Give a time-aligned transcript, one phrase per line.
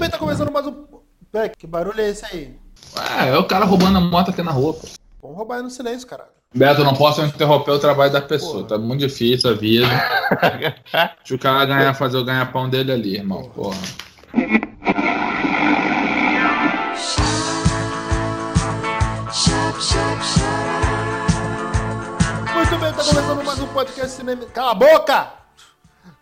[0.00, 0.86] bem, tá começando mais um.
[1.30, 2.56] Pé, que barulho é esse aí?
[2.96, 4.72] Ah, é o cara roubando a moto aqui na rua.
[4.72, 4.88] Pô.
[5.20, 6.30] Vamos roubar aí no silêncio, caralho.
[6.54, 8.64] Beto, não posso interromper o trabalho da pessoa.
[8.64, 8.68] Porra.
[8.68, 9.86] Tá muito difícil a vida.
[11.18, 13.44] Deixa o cara ganhar, fazer o ganha-pão dele ali, irmão.
[13.50, 13.76] Porra.
[22.54, 24.46] Muito bem, tá começando mais um podcast Cinema.
[24.46, 25.39] Cala a boca!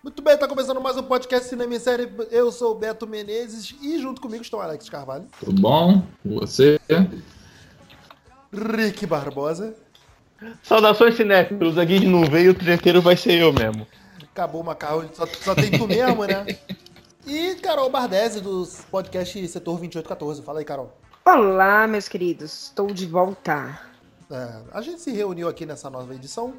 [0.09, 2.11] Muito bem, tá começando mais um podcast Cinema em Série.
[2.31, 6.03] Eu sou o Beto Menezes e junto comigo estão Alex Carvalho, Tudo bom?
[6.25, 6.81] Você?
[8.51, 9.77] Rick Barbosa,
[10.63, 13.87] Saudações cinéfilos, a Guide não veio, o treteiro vai ser eu mesmo.
[14.23, 16.57] acabou o macarrão, só, só tem tu mesmo, né?
[17.27, 20.41] E Carol Bardesi do podcast Setor 2814.
[20.41, 20.91] Fala aí, Carol.
[21.23, 23.79] Olá, meus queridos, estou de volta.
[24.31, 26.55] É, a gente se reuniu aqui nessa nova edição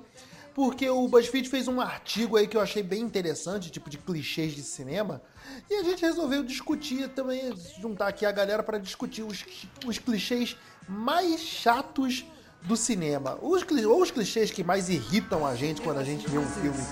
[0.60, 4.54] porque o BuzzFeed fez um artigo aí que eu achei bem interessante, tipo de clichês
[4.54, 5.22] de cinema,
[5.70, 9.46] e a gente resolveu discutir também, juntar aqui a galera para discutir os,
[9.86, 12.26] os clichês mais chatos
[12.64, 13.40] do cinema.
[13.42, 16.84] Os, ou os clichês que mais irritam a gente quando a gente vê um filme.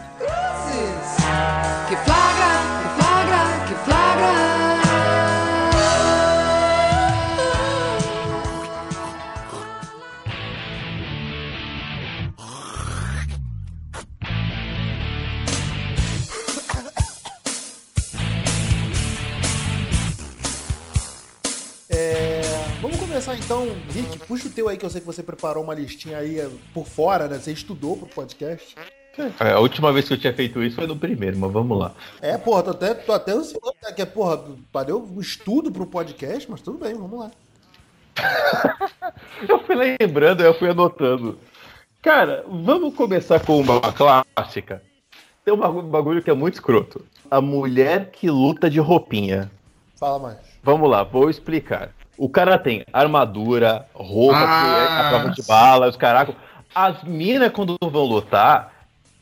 [1.90, 4.77] Que flagra, que flagra, que flagra.
[23.18, 26.20] Começar então, Rick, puxa o teu aí que eu sei que você preparou uma listinha
[26.20, 27.40] aí é, por fora, né?
[27.40, 28.76] Você estudou pro podcast.
[29.40, 31.92] É, A última vez que eu tinha feito isso foi no primeiro, mas vamos lá.
[32.22, 35.88] É, porra, tô até, tô até ansioso, né, que é, porra, valeu um estudo pro
[35.88, 37.32] podcast, mas tudo bem, vamos lá.
[39.50, 41.40] Eu fui lembrando, eu fui anotando.
[42.00, 44.84] Cara, vamos começar com uma clássica.
[45.44, 47.04] Tem um bagulho que é muito escroto.
[47.32, 49.50] A mulher que luta de roupinha.
[49.96, 50.38] Fala mais.
[50.62, 51.92] Vamos lá, vou explicar.
[52.18, 54.62] O cara tem armadura, roupa, Ah.
[54.64, 56.36] que é a prova de bala, os caracos.
[56.74, 58.74] As minas, quando vão lutar,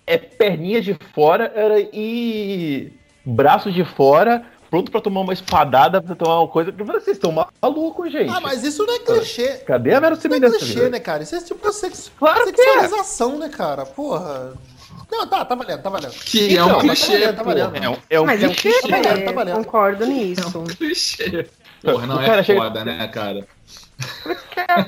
[0.07, 2.91] é perninha de fora era, e
[3.25, 6.71] braço de fora, pronto pra tomar uma espadada, pra tomar uma coisa.
[6.71, 7.31] Vocês estão
[7.61, 8.29] malucos, gente.
[8.29, 9.47] Ah, mas isso não é clichê.
[9.65, 11.23] Cadê a Isso não é clichê, né, cara?
[11.23, 12.11] Isso é tipo sex...
[12.17, 12.63] Claro que é.
[12.63, 13.85] sexualização, né, cara?
[13.85, 14.53] Porra.
[15.11, 16.11] Não, tá, tá valendo, tá valendo.
[16.13, 17.75] Que é Então, um tá clichê, valendo, tá valendo.
[17.75, 18.81] É um, é um, Mas é um que clichê.
[18.81, 19.55] Tá valendo, tá valendo.
[19.57, 20.59] Concordo É nisso.
[20.59, 21.47] um clichê.
[21.85, 23.47] Porra, não O cara é chega- foda, né, cara?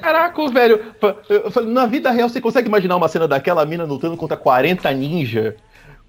[0.02, 0.82] Caraca, velho.
[1.30, 4.92] Eu falei, na vida real, você consegue imaginar uma cena daquela mina lutando contra 40
[4.92, 5.56] ninja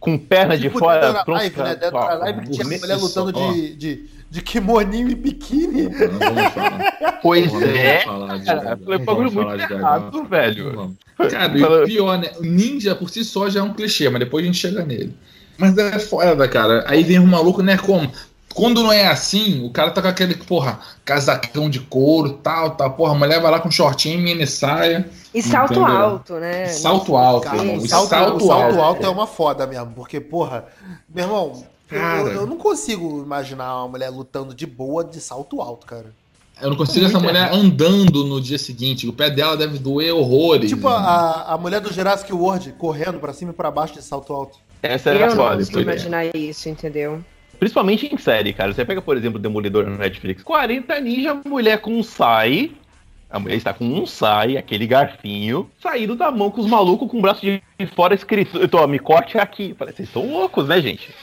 [0.01, 1.01] com perna de Tipo, fora?
[1.01, 1.75] dentro da pronto live, pra- né?
[1.77, 3.53] Dentro da live que tinha mulher lutando ó.
[3.53, 5.89] de, de, de kimoninho e biquíni.
[7.23, 8.05] Pois é.
[8.85, 10.73] Foi um bagulho muito errado, velho.
[10.75, 10.97] Vamos.
[11.31, 12.31] Cara, e o pior, né?
[12.39, 15.15] O ninja por si só já é um clichê, mas depois a gente chega nele.
[15.57, 16.85] Mas é foda, cara.
[16.87, 17.77] Aí vem um maluco, né?
[17.77, 18.09] Como?
[18.59, 22.91] Quando não é assim, o cara tá com aquele, porra, casacão de couro, tal, tal.
[22.93, 25.09] Porra, a mulher vai lá com shortinho, mini saia.
[25.35, 25.87] E salto Entendeu?
[25.97, 26.67] alto, né?
[26.67, 27.79] Salto alto, Cara, irmão.
[27.79, 28.81] o E salto, salto, o salto alto.
[28.81, 30.67] alto é uma foda mesmo, porque, porra,
[31.15, 32.19] meu irmão, eu- Cara.
[32.21, 36.07] eu, eu não consigo imaginar uma mulher lutando de boa de salto alto, cara.
[36.61, 39.07] Eu não consigo essa mulher andando no dia seguinte.
[39.07, 40.69] O pé dela deve doer horrores.
[40.69, 44.33] Tipo a, a mulher do Jurassic World correndo pra cima e pra baixo de salto
[44.33, 44.59] alto.
[44.83, 45.57] Essa Eu era não foda.
[45.59, 47.21] consigo foi- imaginar isso, entendeu?
[47.59, 48.73] Principalmente em série, cara.
[48.73, 50.43] Você pega, por exemplo, Demolidor no Netflix.
[50.43, 52.73] 40 ninja, mulher com um sai.
[53.31, 57.19] A mulher está com um sai, aquele garfinho, saído da mão com os malucos com
[57.19, 57.63] o braço de
[57.95, 58.63] fora escrito.
[58.63, 59.75] Então, me corte aqui.
[59.79, 61.15] Falei, vocês são loucos, né, gente?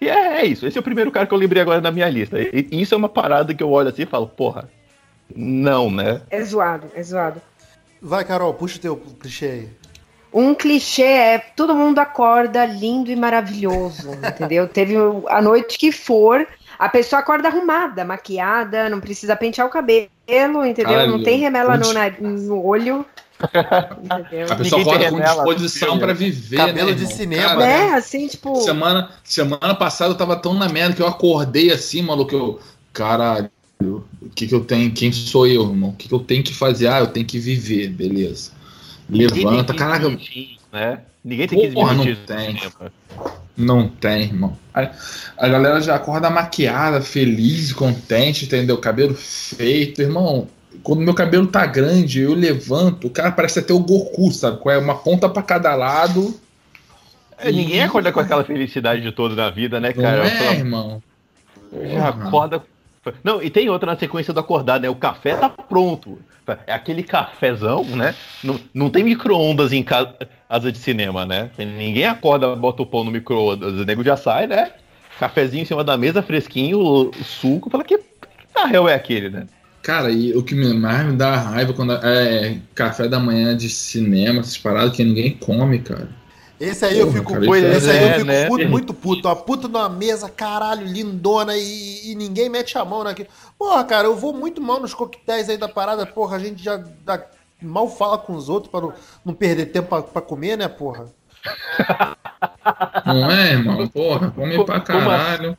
[0.00, 0.66] E é, é isso.
[0.66, 2.40] Esse é o primeiro cara que eu lembrei agora na minha lista.
[2.40, 4.68] E, e isso é uma parada que eu olho assim e falo, porra,
[5.34, 6.22] não, né?
[6.30, 7.40] É zoado, é zoado.
[8.00, 9.68] Vai, Carol, puxa o teu clichê aí.
[10.38, 14.68] Um clichê é todo mundo acorda lindo e maravilhoso, entendeu?
[14.68, 14.94] Teve
[15.28, 16.46] a noite que for,
[16.78, 20.10] a pessoa acorda arrumada, maquiada, não precisa pentear o cabelo,
[20.62, 20.92] entendeu?
[20.92, 23.06] Caralho, não tem remela no, na- no olho.
[24.02, 24.46] Entendeu?
[24.50, 27.90] A pessoa acorda tem com remela, disposição pra viver, Cabelo né, de cinema, Cara, né?
[27.90, 27.94] Né?
[27.94, 28.56] Assim, tipo.
[28.62, 32.34] Semana, semana passada eu tava tão na merda que eu acordei assim, maluco.
[32.34, 32.60] Eu,
[32.94, 33.50] caralho,
[33.82, 34.90] o que que eu tenho?
[34.90, 35.90] Quem sou eu, irmão?
[35.90, 36.88] O que que eu tenho que fazer?
[36.88, 38.55] Ah, eu tenho que viver, beleza.
[39.08, 40.00] Levanta, caraca.
[40.06, 41.00] 15 minutinhos, né?
[41.24, 42.26] Ninguém tem 15 Porra, não minutinhos.
[42.26, 42.60] tem.
[43.56, 44.56] Não tem, irmão.
[44.74, 44.90] A,
[45.38, 48.76] a galera já acorda maquiada, feliz, contente, entendeu?
[48.78, 50.46] Cabelo feito, irmão.
[50.82, 54.60] Quando meu cabelo tá grande, eu levanto, o cara parece até o Goku, sabe?
[54.66, 56.38] É uma ponta pra cada lado.
[57.38, 60.28] É, ninguém acorda com aquela felicidade de toda na vida, né, Não cara?
[60.28, 61.02] é, irmão?
[61.72, 62.62] Já acorda.
[63.22, 64.88] Não, e tem outra na sequência do acordar, né?
[64.88, 66.18] O café tá pronto.
[66.66, 68.14] É aquele cafezão, né?
[68.42, 71.50] Não, não tem micro-ondas em casa de cinema, né?
[71.58, 73.72] Ninguém acorda, bota o pão no micro-ondas.
[73.72, 74.70] O nego já sai, né?
[75.18, 77.70] Cafezinho em cima da mesa, fresquinho, suco.
[77.70, 77.98] Fala que
[78.54, 79.46] Na real é aquele, né?
[79.82, 84.40] Cara, e o que mais me dá raiva quando é café da manhã de cinema,
[84.40, 86.08] essas paradas que ninguém come, cara.
[86.58, 88.46] Esse aí eu fico, cara, Pois esse aí eu é, fico né?
[88.48, 89.28] puto, muito puto.
[89.28, 93.28] Uma puta numa mesa, caralho, lindona e, e ninguém mete a mão naquilo.
[93.58, 96.06] Porra, cara, eu vou muito mal nos coquetéis aí da parada.
[96.06, 97.22] Porra, a gente já dá-
[97.60, 98.92] mal fala com os outros pra não,
[99.24, 101.06] não perder tempo pra, pra comer, né, porra?
[103.04, 103.86] Não é, irmão?
[103.88, 105.58] Porra, come pra Como caralho.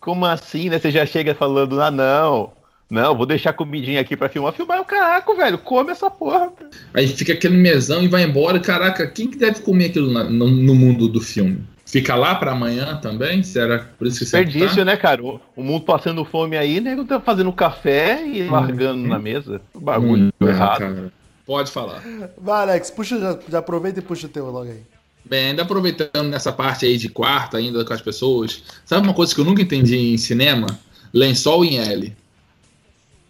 [0.00, 0.78] Como assim, né?
[0.78, 2.52] Você já chega falando, ah, não.
[2.90, 4.52] Não, vou deixar comidinha aqui pra filmar.
[4.52, 5.58] Filmar o caraca, velho.
[5.58, 6.52] Come essa porra.
[6.92, 8.60] Aí fica aquele mesão e vai embora.
[8.60, 11.58] Caraca, quem que deve comer aquilo na- no, no mundo do filme?
[11.86, 13.42] Fica lá pra amanhã também?
[13.42, 14.84] Será por isso que você Desperdício, tá?
[14.84, 15.22] né, cara?
[15.24, 19.60] O, o mundo passando fome aí, nego tá fazendo café e largando na mesa.
[19.74, 20.78] Bagulho Hum, errado.
[20.78, 21.12] cara.
[21.46, 22.02] Pode falar.
[22.38, 24.80] Vai, Alex, puxa, já, já aproveita e puxa o teu logo aí.
[25.24, 29.34] Bem, ainda aproveitando nessa parte aí de quarto ainda com as pessoas, sabe uma coisa
[29.34, 30.66] que eu nunca entendi em cinema?
[31.12, 32.14] Lençol em L.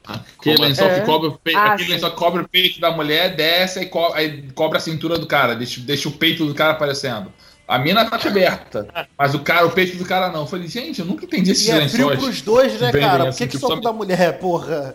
[0.06, 1.00] Aquele Como lençol é?
[1.00, 1.94] que cobre o peito, Ah, aquele sim.
[1.94, 5.54] lençol cobre o peito da mulher, desce e co- aí cobre a cintura do cara,
[5.56, 7.32] deixa, deixa o peito do cara aparecendo.
[7.66, 8.86] A mina tá coberta,
[9.16, 10.40] mas o cara, o peito do cara não.
[10.42, 13.20] Eu falei, gente, eu nunca entendi esses E é frio pros dois, né, cara?
[13.24, 14.94] Por assim, que, que que só só- da mulher, porra?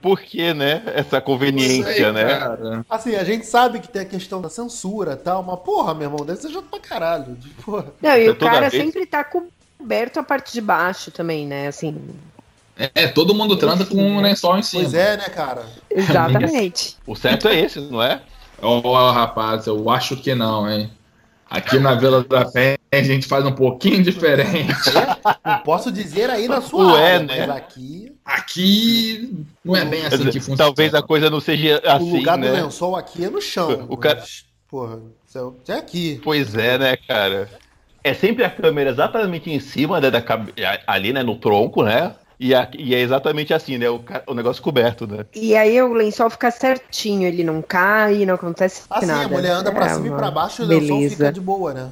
[0.00, 0.82] Por que, né?
[0.96, 2.24] Essa conveniência, Sei, né?
[2.40, 2.84] cara.
[2.90, 6.08] Assim, a gente sabe que tem a questão da censura e tal, mas porra, meu
[6.10, 7.36] irmão, deve ser chato pra caralho.
[7.36, 7.86] de Porra.
[8.02, 8.82] Não, e É o cara vez.
[8.82, 11.68] sempre tá coberto a parte de baixo também, né?
[11.68, 11.96] Assim,
[12.94, 14.28] É, todo mundo transa com um né?
[14.28, 14.82] lençol em cima.
[14.82, 15.64] Pois é, né, cara?
[15.90, 16.96] exatamente.
[17.06, 18.20] O certo é esse, não é?
[18.60, 20.90] Ó, rapaz, eu acho que não, hein?
[21.50, 24.72] Aqui na Vila da Penha a gente faz um pouquinho diferente.
[25.44, 27.46] Não posso dizer aí na sua Ué, área, né?
[27.46, 30.56] mas aqui, Aqui não é bem assim que funciona.
[30.56, 32.52] Talvez a coisa não seja o assim, lugar do né?
[32.52, 33.86] lençol aqui é no chão.
[33.88, 36.18] O cara- mas, Porra, isso é aqui.
[36.24, 37.46] Pois é, né, cara?
[38.02, 40.54] É sempre a câmera exatamente em cima né, da cabe...
[40.86, 42.14] ali, né, no tronco, né?
[42.44, 43.88] E, a- e é exatamente assim, né?
[43.88, 45.24] O, o negócio coberto, né?
[45.32, 49.26] E aí o lençol fica certinho, ele não cai, não acontece Assim, nada.
[49.26, 51.72] a mulher anda pra É cima e pra baixo e o lençol fica de boa,
[51.72, 51.88] né?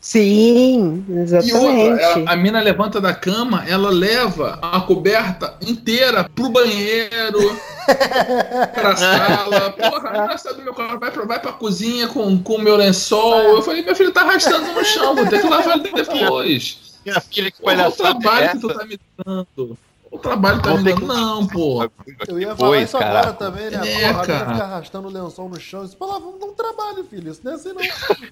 [0.00, 1.54] Sim, E exatamente.
[1.54, 7.38] outra, a, a mina levanta da cama, ela leva a coberta inteira pro banheiro,
[8.72, 9.70] pra sala.
[9.72, 13.38] Porra, sai do meu quarto, vai pra, vai pra cozinha com o meu lençol.
[13.56, 16.78] Eu falei, meu filho tá arrastando no chão, vou ter que lavar ele depois.
[17.04, 19.78] Minha filha, que o palhaçada trabalho é que tu tá me dando.
[20.10, 21.88] O trabalho tá me não, pô.
[22.26, 23.32] Eu ia falar isso agora caraca.
[23.34, 23.80] também, né?
[23.88, 24.52] É, Porra, cara.
[24.52, 25.84] fica arrastando o lençol no chão.
[25.84, 27.30] Isso, lá, vamos dar um trabalho, filho.
[27.30, 27.80] Isso não é assim, não.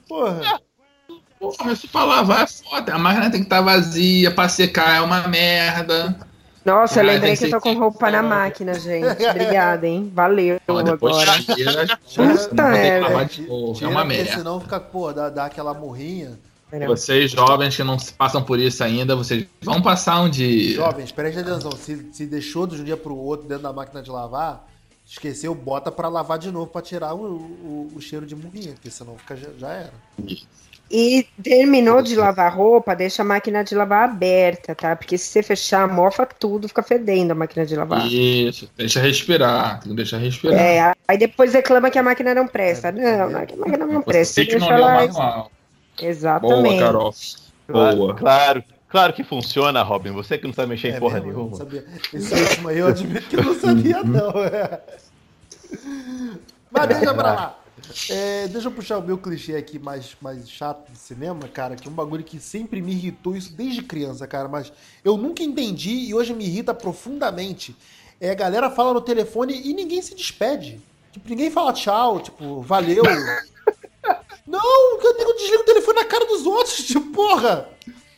[0.09, 0.61] Porra.
[1.39, 2.95] Porra, se pra lavar é foda.
[2.95, 6.17] A máquina tem que estar vazia, pra secar é uma merda.
[6.65, 9.25] Nossa, eu lembrei tem que eu tô com roupa na máquina, gente.
[9.25, 10.11] Obrigada, hein?
[10.13, 11.43] Valeu depois agora.
[11.43, 12.87] tira, Puta vai.
[12.87, 14.33] É Tira, uma porque merda.
[14.33, 16.39] senão fica, pô, dá, dá aquela morrinha.
[16.87, 20.75] Vocês jovens que não passam por isso ainda, vocês vão passar um dia.
[20.75, 21.73] Jovens, preste atenção.
[21.73, 24.67] Se, se deixou de um dia pro outro dentro da máquina de lavar,
[25.07, 28.91] esqueceu, bota pra lavar de novo pra tirar o, o, o cheiro de morrinha, porque
[28.91, 29.93] senão fica, já, já era.
[30.91, 34.97] E terminou de lavar roupa, deixa a máquina de lavar aberta, tá?
[34.97, 38.07] Porque se você fechar, mofa tudo, fica fedendo a máquina de lavar.
[38.07, 40.59] Isso, deixa respirar, tem que deixar respirar.
[40.59, 42.91] É, aí depois reclama que a máquina não presta.
[42.91, 44.35] Não, a máquina não presta.
[44.35, 45.51] Você Você que não leu o manual.
[46.01, 46.79] Exatamente.
[46.79, 47.15] Boa, Carol.
[47.69, 48.15] Boa.
[48.15, 50.13] Claro, claro que funciona, Robin.
[50.13, 51.57] Você que não sabe mexer em É porra mesmo, eu não nenhuma.
[51.57, 51.85] sabia.
[52.13, 54.31] Esse último aí eu admito que eu não sabia, não.
[54.45, 54.81] É.
[56.71, 57.59] Mas deixa pra lá.
[58.11, 61.89] É, deixa eu puxar o meu clichê aqui mais, mais chato de cinema, cara, que
[61.89, 64.71] é um bagulho que sempre me irritou isso desde criança, cara, mas
[65.03, 67.75] eu nunca entendi e hoje me irrita profundamente.
[68.21, 70.81] É a galera fala no telefone e ninguém se despede.
[71.13, 73.03] Tipo, ninguém fala tchau, tipo, valeu.
[74.49, 77.69] Não, eu nego desligo o telefone na cara dos outros, tipo, porra.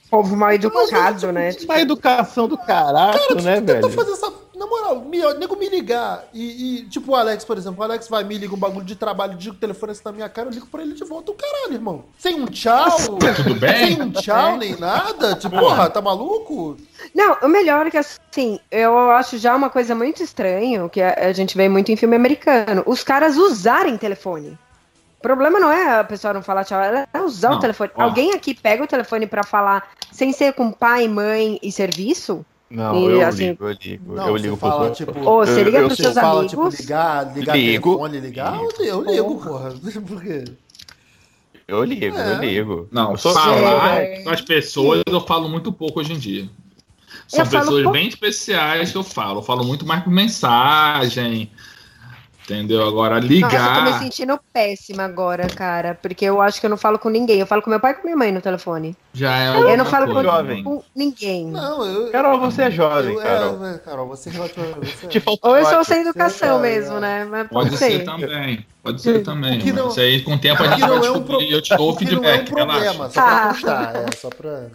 [0.08, 1.52] Povo mal educado, né?
[1.52, 3.90] Tipo, Uma educação do caralho, né, Tenta velho?
[3.90, 4.32] fazer essa.
[4.56, 7.82] Na moral, me, ó, nego me ligar e, e, tipo, o Alex, por exemplo, o
[7.82, 10.48] Alex vai me liga um bagulho de trabalho, digo o telefone assim na minha cara,
[10.48, 11.30] eu ligo pra ele de volta.
[11.32, 12.04] O caralho, irmão.
[12.18, 12.90] Sem um tchau.
[13.36, 13.96] Tudo bem?
[13.96, 15.34] Sem um tchau, nem nada.
[15.36, 16.76] Tipo, porra, tá maluco?
[17.14, 21.14] Não, o melhor é que assim, eu acho já uma coisa muito estranha, que a,
[21.28, 24.58] a gente vê muito em filme americano, os caras usarem telefone.
[25.20, 27.90] O problema não é a pessoa não falar tchau, ela é usar Não, o telefone.
[27.94, 28.04] ó.
[28.04, 32.44] Alguém aqui pega o telefone pra falar sem ser com pai, mãe e serviço?
[32.70, 34.14] Não, E, eu assim, ligo, eu ligo.
[34.14, 36.50] Não, eu você ligo fala, pro- tipo, Ou você liga eu pros seus fala, amigos.
[36.50, 37.90] tipo, ligar, ligar Ligo.
[37.90, 39.74] telefone, ligar, eu, eu ligo, porra.
[40.08, 40.44] Por quê?
[41.68, 42.32] Eu ligo, É.
[42.32, 42.88] eu ligo.
[42.90, 44.22] Não, Eu sou- falar É.
[44.22, 46.48] com as pessoas eu falo muito pouco hoje em dia.
[47.28, 49.38] São Eu pessoas bem especiais que eu falo.
[49.40, 51.50] Eu falo muito mais por mensagem,
[52.50, 52.82] Entendeu?
[52.86, 53.98] Agora Nossa, eu tô me ligar.
[54.00, 55.96] sentindo péssima agora, cara.
[56.02, 57.38] Porque eu acho que eu não falo com ninguém.
[57.38, 58.96] Eu falo com meu pai e com minha mãe no telefone.
[59.14, 60.20] já é Eu não falo com.
[60.20, 60.64] Jovem.
[60.64, 61.46] com ninguém.
[61.46, 62.10] Não, eu.
[62.10, 63.64] Carol, você é jovem, eu- Carol.
[63.66, 65.16] É, é, Carol, você é relativamente.
[65.16, 67.24] é- Ou eu sou sem educação Você- mesmo, né?
[67.24, 68.04] Mas Pode pode ser ser.
[68.04, 68.66] também.
[68.82, 69.60] Pode ser também.
[69.62, 71.26] O não- Isso aí com o tempo a O gente vai não é um descobrir
[71.36, 72.46] pro- eu te dou o o que não é um feedback.
[72.50, 73.10] problema, relaxa.
[73.12, 73.48] só pra Ah.
[73.48, 74.66] constar, é, só pra.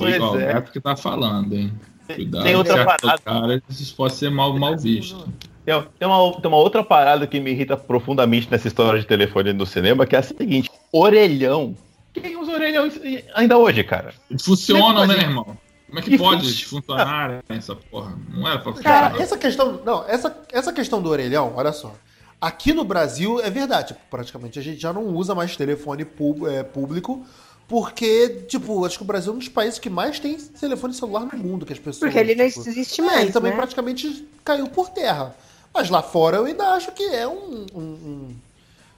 [0.00, 0.54] Ó, o é.
[0.54, 1.72] Neto que tá falando, hein?
[2.06, 3.18] Cuidado, Tem outra parada.
[3.24, 5.26] cara, isso pode ser mal, mal visto.
[5.64, 9.52] Tem, tem uma, tem uma outra parada que me irrita profundamente nessa história de telefone
[9.52, 11.74] no cinema, que é a seguinte: orelhão.
[12.12, 12.88] Quem usa orelhão
[13.34, 14.12] ainda hoje, cara?
[14.40, 15.56] Funciona, é né, irmão?
[15.86, 18.16] Como é que Que pode funcionar essa porra?
[18.28, 19.22] Não era pra Cara, funcionar.
[19.22, 19.80] essa questão.
[19.84, 21.94] Não, essa, essa questão do orelhão, olha só.
[22.40, 26.62] Aqui no Brasil é verdade, praticamente a gente já não usa mais telefone pú- é,
[26.62, 27.24] público,
[27.66, 31.26] porque, tipo, acho que o Brasil é um dos países que mais tem telefone celular
[31.32, 32.00] no mundo, que as pessoas.
[32.00, 33.22] Porque ele não tipo, existe é, mais.
[33.22, 33.56] ele também né?
[33.56, 35.34] praticamente caiu por terra.
[35.74, 38.34] Mas lá fora eu ainda acho que é um, um- um-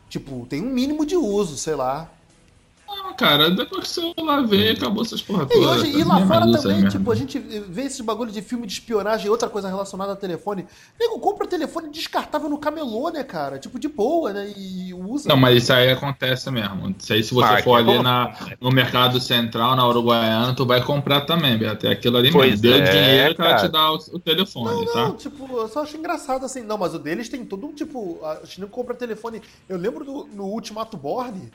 [0.09, 2.09] Tipo, tem um mínimo de uso, sei lá.
[2.88, 5.66] Não, cara, depois que o celular veio, acabou essas porra E, toda.
[5.73, 6.90] hoje, e lá fora também, mesmo.
[6.90, 10.16] tipo, a gente vê esses bagulho de filme de espionagem e outra coisa relacionada a
[10.16, 10.66] telefone.
[10.99, 13.59] Nego compra telefone descartável no camelô, né, cara?
[13.59, 14.52] Tipo, de boa, né?
[14.57, 15.28] E usa.
[15.28, 16.95] Não, mas isso aí acontece mesmo.
[16.99, 20.83] Isso aí, se você Ah, for ali na, no mercado central, na Uruguaiana, tu vai
[20.83, 21.87] comprar também, Beto.
[21.87, 22.62] É aquilo ali Pois mesmo.
[22.62, 23.66] Deu é, dinheiro que ela cara.
[23.69, 25.02] te dá o, o telefone, Não, tá?
[25.09, 26.62] não, tipo, eu só acho engraçado assim.
[26.62, 28.19] Não, mas o deles tem todo um tipo.
[28.25, 29.43] A gente não compra telefone.
[29.69, 31.50] Eu lembro do, no Ultimato Born,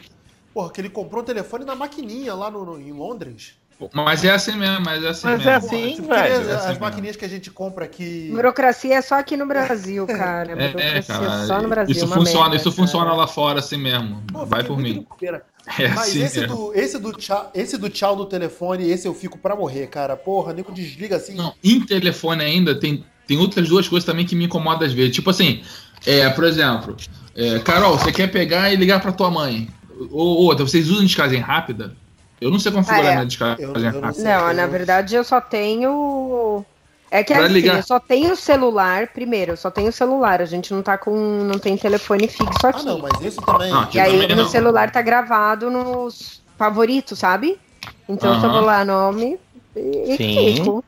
[0.54, 3.60] porra, que ele comprou um telefone na maquininha lá no, no- em Londres.
[3.96, 5.50] Mas é assim mesmo, mas é assim Mas mesmo.
[5.50, 6.82] é assim, tipo, velho, que nem é as, assim as mesmo.
[6.82, 8.30] maquininhas que a gente compra aqui.
[8.32, 10.52] Burocracia é só aqui no Brasil, cara.
[10.52, 11.48] É, é, cara.
[11.48, 11.96] só no Brasil.
[11.96, 12.76] isso funciona, merda, isso cara.
[12.76, 14.22] funciona lá fora assim mesmo.
[14.32, 15.06] Pô, vai por mim.
[15.80, 16.56] É Mas assim esse, mesmo.
[16.56, 20.18] do, esse, do tchau, esse do tchau no telefone, esse eu fico pra morrer, cara.
[20.18, 21.36] Porra, nego desliga assim.
[21.36, 25.14] Não, em telefone ainda tem, tem outras duas coisas também que me incomodam às vezes.
[25.16, 25.64] Tipo assim,
[26.06, 26.98] é, por exemplo,
[27.36, 29.68] é, Carol, você quer pegar e ligar pra tua mãe.
[30.12, 31.96] Ou outra, vocês usam descasem rápida?
[32.40, 33.14] Eu não sei configurar Ah, é.
[33.14, 34.24] minha descasem Eu- eu não rápida.
[34.24, 36.66] Não, na verdade eu só tenho.
[37.14, 37.76] É que Pra assim, ligar.
[37.78, 40.42] eu só tenho celular, primeiro, eu só tenho celular.
[40.42, 41.12] A gente não tá com.
[41.44, 42.80] não tem telefone fixo aqui.
[42.80, 43.72] Ah, não, mas isso também.
[43.74, 44.50] Aqui E aí também no não.
[44.50, 47.60] celular tá gravado nos favoritos, sabe?
[48.08, 49.38] Então eu vou lá, nome
[49.76, 50.34] e, Sim.
[50.54, 50.84] clico.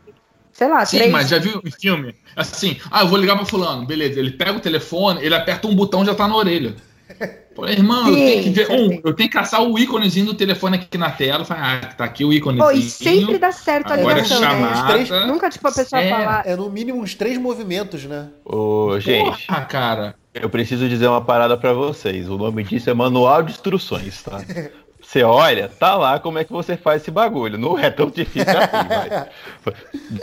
[0.54, 1.12] Sei lá, Sim, três.
[1.12, 2.16] mas já viu em filme?
[2.36, 3.86] Assim, ah, eu vou ligar pra fulano.
[3.86, 6.76] Beleza, ele pega o telefone, ele aperta um botão e já tá na orelha.
[7.56, 8.72] Pô, irmão, eu Sim, tenho que ver.
[8.72, 11.46] Um, eu tenho que caçar o íconezinho do telefone aqui na tela.
[11.46, 12.66] Fala, ah, tá aqui o íconezinho.
[12.66, 14.48] Pô, e sempre dá certo a Agora ligação, né?
[14.48, 14.94] chamada.
[14.94, 16.10] Três- Nunca, tipo, a pessoa É.
[16.10, 16.48] falar.
[16.48, 18.30] É no mínimo uns três movimentos, né?
[18.44, 20.16] Ô, gente, Porra, cara.
[20.34, 22.28] eu preciso dizer uma parada pra vocês.
[22.28, 24.42] O nome disso é Manual de Instruções, tá?
[25.14, 27.56] Você olha, tá lá como é que você faz esse bagulho.
[27.56, 29.30] Não é tão difícil assim, vai.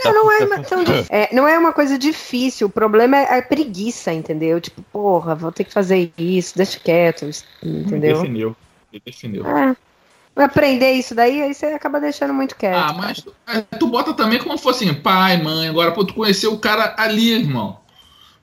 [0.03, 2.67] Não, não é, uma- tão é, não é uma coisa difícil.
[2.67, 4.59] O problema é a preguiça, entendeu?
[4.59, 7.23] Tipo, porra, vou ter que fazer isso, deixa quieto,
[7.63, 8.17] entendeu?
[8.17, 8.55] Definiu.
[8.91, 9.47] Ele definiu.
[9.47, 9.73] É.
[10.35, 12.75] Aprender isso daí, aí você acaba deixando muito quieto.
[12.75, 16.03] Ah, mas tu, é, tu bota também como se fosse assim, pai, mãe, agora, pô,
[16.03, 17.79] tu conheceu o cara ali, irmão.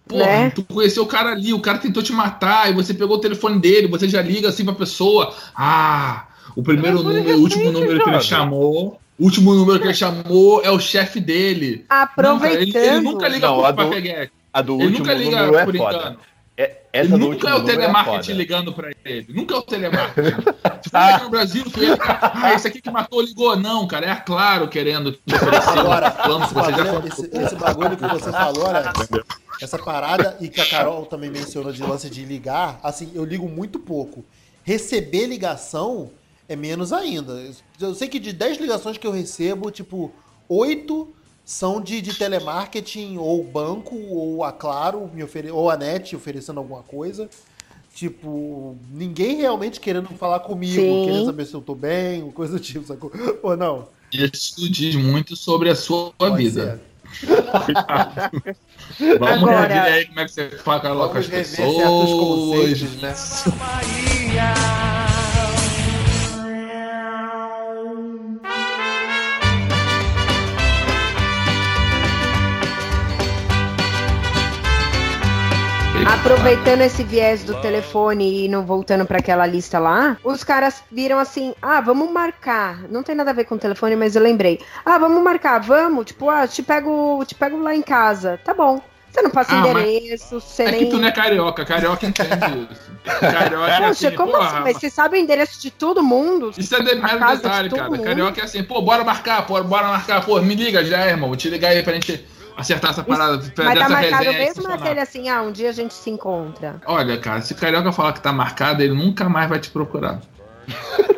[0.07, 0.51] Porra, Né?
[0.51, 3.61] tu conheceu o cara ali, o cara tentou te matar, e você pegou o telefone
[3.61, 5.35] dele, você já liga assim pra pessoa.
[5.55, 6.28] Ah,
[6.59, 9.01] o primeiro número, o último número que ele chamou.
[9.17, 11.85] O último número que ele chamou é o chefe dele.
[11.89, 12.63] Aproveitando.
[12.63, 13.97] ele, ele nunca liga Não, a pro do-.
[14.53, 15.97] A do Ele último nunca liga número é por foda.
[15.99, 16.19] engano.
[16.57, 18.33] É, essa Ele nunca é o número telemarketing foda.
[18.35, 19.27] ligando pra ele.
[19.29, 20.31] Nunca é o telemarketing.
[20.83, 23.57] Se for aqui no Brasil, tu ia ligar, ah, esse aqui que matou ligou.
[23.57, 26.85] Não, cara, é a Claro querendo te oferecer Agora, um plano esse que você já
[26.85, 28.83] bagulho, esse, esse bagulho que você falou, né?
[29.63, 33.49] Essa parada, e que a Carol também mencionou de lance de ligar, assim, eu ligo
[33.49, 34.25] muito pouco.
[34.65, 36.11] Receber ligação
[36.49, 37.45] é menos ainda.
[37.81, 40.11] Eu sei que de 10 ligações que eu recebo, tipo,
[40.49, 41.09] 8
[41.45, 46.59] são de, de telemarketing, ou banco, ou a Claro, me ofere ou a NET oferecendo
[46.59, 47.29] alguma coisa.
[47.95, 51.05] Tipo, ninguém realmente querendo falar comigo, Sim.
[51.05, 53.11] querendo saber se eu tô bem, ou coisa do tipo, sacou?
[53.43, 53.89] Ou não?
[54.13, 56.81] Isso diz muito sobre a sua Pode vida.
[59.19, 61.77] Vamos Agora- rever aí como é que você fala com Vamos as rever pessoas.
[61.77, 63.15] certos conceitos, né?
[76.07, 81.19] Aproveitando esse viés do telefone e não voltando pra aquela lista lá, os caras viram
[81.19, 82.83] assim: ah, vamos marcar.
[82.91, 84.61] Não tem nada a ver com o telefone, mas eu lembrei.
[84.85, 86.07] Ah, vamos marcar, vamos.
[86.07, 88.39] Tipo, ah, te pego, te pego lá em casa.
[88.45, 88.81] Tá bom.
[89.11, 90.85] Você não passa Ah, endereço, você É nem.
[90.85, 92.91] que tu não é carioca, carioca entende isso.
[93.21, 94.61] Carioca é Poxa, assim, como porra, assim?
[94.61, 96.53] Mas você sabe o endereço de todo mundo?
[96.57, 97.91] Isso é de- mero de detalhe, todo cara.
[97.91, 98.03] mundo.
[98.03, 101.29] Carioca é assim, pô, bora marcar, pô, bora marcar, pô, me liga já, irmão.
[101.29, 102.25] Vou te ligar aí pra gente.
[102.59, 103.37] Acertar essa parada.
[103.57, 106.81] Mas tá marcado mesmo aquele assim, ah, um dia a gente se encontra.
[106.85, 110.21] Olha, cara, se Carioca falar que tá marcado, ele nunca mais vai te procurar.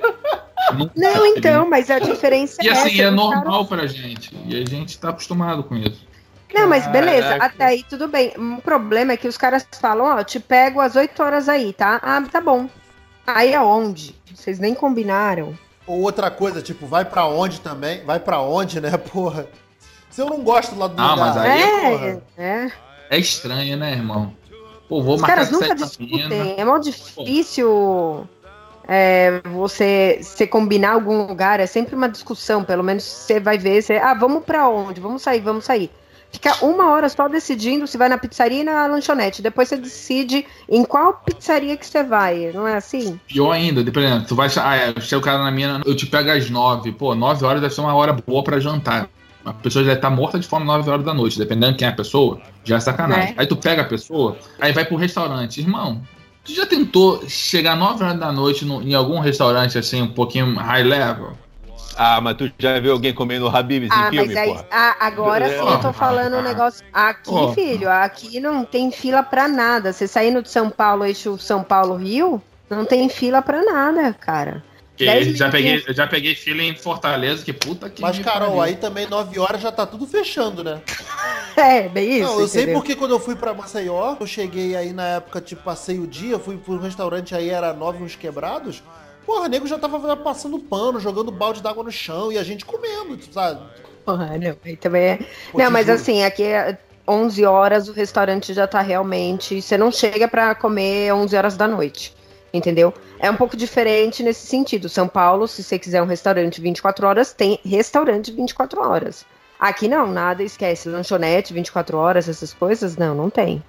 [0.73, 0.93] Nunca.
[0.95, 3.03] Não, então, mas a diferença E é assim, essa.
[3.03, 4.31] é normal pra gente.
[4.47, 6.07] E a gente tá acostumado com isso.
[6.55, 7.47] Não, mas beleza, Caraca.
[7.47, 8.33] até aí tudo bem.
[8.37, 11.99] O problema é que os caras falam, ó, te pego às 8 horas aí, tá?
[12.03, 12.69] Ah, tá bom.
[13.27, 14.15] Aí aonde?
[14.33, 15.59] Vocês nem combinaram.
[15.87, 18.05] Ou outra coisa, tipo, vai pra onde também?
[18.05, 19.49] Vai pra onde, né, porra?
[20.11, 22.23] Se eu não gosto lá do Ah, lugar, mas aí é, porra.
[22.37, 22.73] é.
[23.11, 24.33] É estranho, né, irmão?
[24.89, 26.55] Pô, vou Os marcar caras nunca discutem.
[26.57, 28.27] É mó difícil
[28.89, 31.61] é, você, você combinar algum lugar.
[31.61, 32.65] É sempre uma discussão.
[32.65, 33.83] Pelo menos você vai ver.
[33.83, 35.01] Você, ah, vamos pra onde?
[35.01, 35.91] Vamos sair, vamos sair.
[36.33, 39.43] Fica uma hora só decidindo se vai na pizzaria e na lanchonete.
[39.43, 42.53] Depois você decide em qual pizzaria que você vai.
[42.53, 43.19] Não é assim?
[43.27, 44.49] Pior ainda, dependendo, tu vai.
[44.61, 46.93] Ah, é, chega o cara na minha, eu te pego às nove.
[46.93, 49.09] Pô, nove horas deve ser uma hora boa pra jantar.
[49.45, 51.91] A pessoa já tá morta de fome nove horas da noite, dependendo de quem é
[51.91, 53.31] a pessoa, já é sacanagem.
[53.31, 53.35] É.
[53.39, 55.61] Aí tu pega a pessoa, aí vai pro restaurante.
[55.61, 56.03] Irmão,
[56.45, 60.55] tu já tentou chegar nove horas da noite no- em algum restaurante assim, um pouquinho
[60.57, 61.33] high level?
[61.97, 64.67] Ah, mas tu já viu alguém comendo Habib's Ah, em filme, mas aí, porra?
[64.71, 66.85] ah, agora sim eu tô falando um negócio.
[66.93, 67.53] Aqui, oh.
[67.53, 69.93] filho, aqui não tem fila pra nada.
[69.93, 74.63] Você saindo de São Paulo, eixo São Paulo-Rio, não tem fila pra nada, cara.
[75.01, 78.03] Que Dez já peguei, já peguei fila em Fortaleza, que puta que.
[78.03, 78.61] Mas, Carol, pariu.
[78.61, 80.83] aí também 9 horas já tá tudo fechando, né?
[81.57, 82.31] É, bem isso.
[82.31, 82.81] não, eu sei entendeu?
[82.81, 86.39] porque quando eu fui pra Maceió, eu cheguei aí na época, tipo, passei o dia,
[86.39, 88.83] fui pro restaurante aí, era nove uns quebrados.
[89.27, 93.19] Porra, nego já tava passando pano, jogando balde d'água no chão e a gente comendo,
[93.33, 93.61] sabe?
[94.07, 95.19] Porra, não, aí também é.
[95.51, 95.99] Pô, não, mas juro.
[95.99, 99.61] assim, aqui é 11 horas o restaurante já tá realmente.
[99.61, 102.15] Você não chega pra comer 11 horas da noite.
[102.53, 102.93] Entendeu?
[103.19, 104.89] É um pouco diferente nesse sentido.
[104.89, 109.25] São Paulo, se você quiser um restaurante 24 horas, tem restaurante 24 horas.
[109.59, 110.89] Aqui não, nada esquece.
[110.89, 113.63] Lanchonete 24 horas, essas coisas, não, não tem.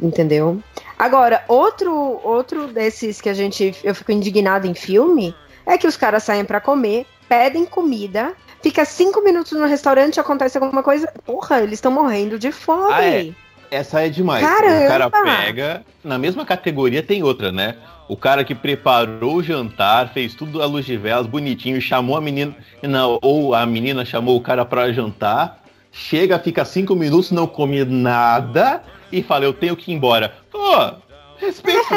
[0.00, 0.60] Entendeu?
[0.98, 5.34] Agora, outro outro desses que a gente eu fico indignado em filme
[5.66, 10.58] é que os caras saem pra comer, pedem comida, fica cinco minutos no restaurante, acontece
[10.58, 12.92] alguma coisa, porra, eles estão morrendo de fome.
[12.92, 13.32] Ah, é.
[13.74, 14.46] Essa é demais.
[14.46, 14.84] Caramba!
[14.84, 15.82] O cara pega.
[16.02, 17.74] Na mesma categoria tem outra, né?
[18.08, 22.20] O cara que preparou o jantar, fez tudo à luz de velas, bonitinho, chamou a
[22.20, 22.54] menina.
[22.82, 25.62] Não, ou a menina chamou o cara pra jantar.
[25.90, 30.34] Chega, fica cinco minutos, não come nada e fala, eu tenho que ir embora.
[30.50, 30.92] Pô,
[31.38, 31.88] respeito.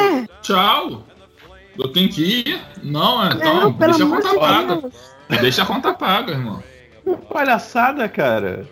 [0.42, 1.04] Tchau.
[1.78, 2.60] Eu tenho que ir.
[2.82, 4.76] Não, é, então, Não, deixa a conta de paga.
[4.76, 4.94] Deus.
[5.40, 6.62] Deixa a conta paga, irmão.
[7.32, 8.66] Palhaçada, cara.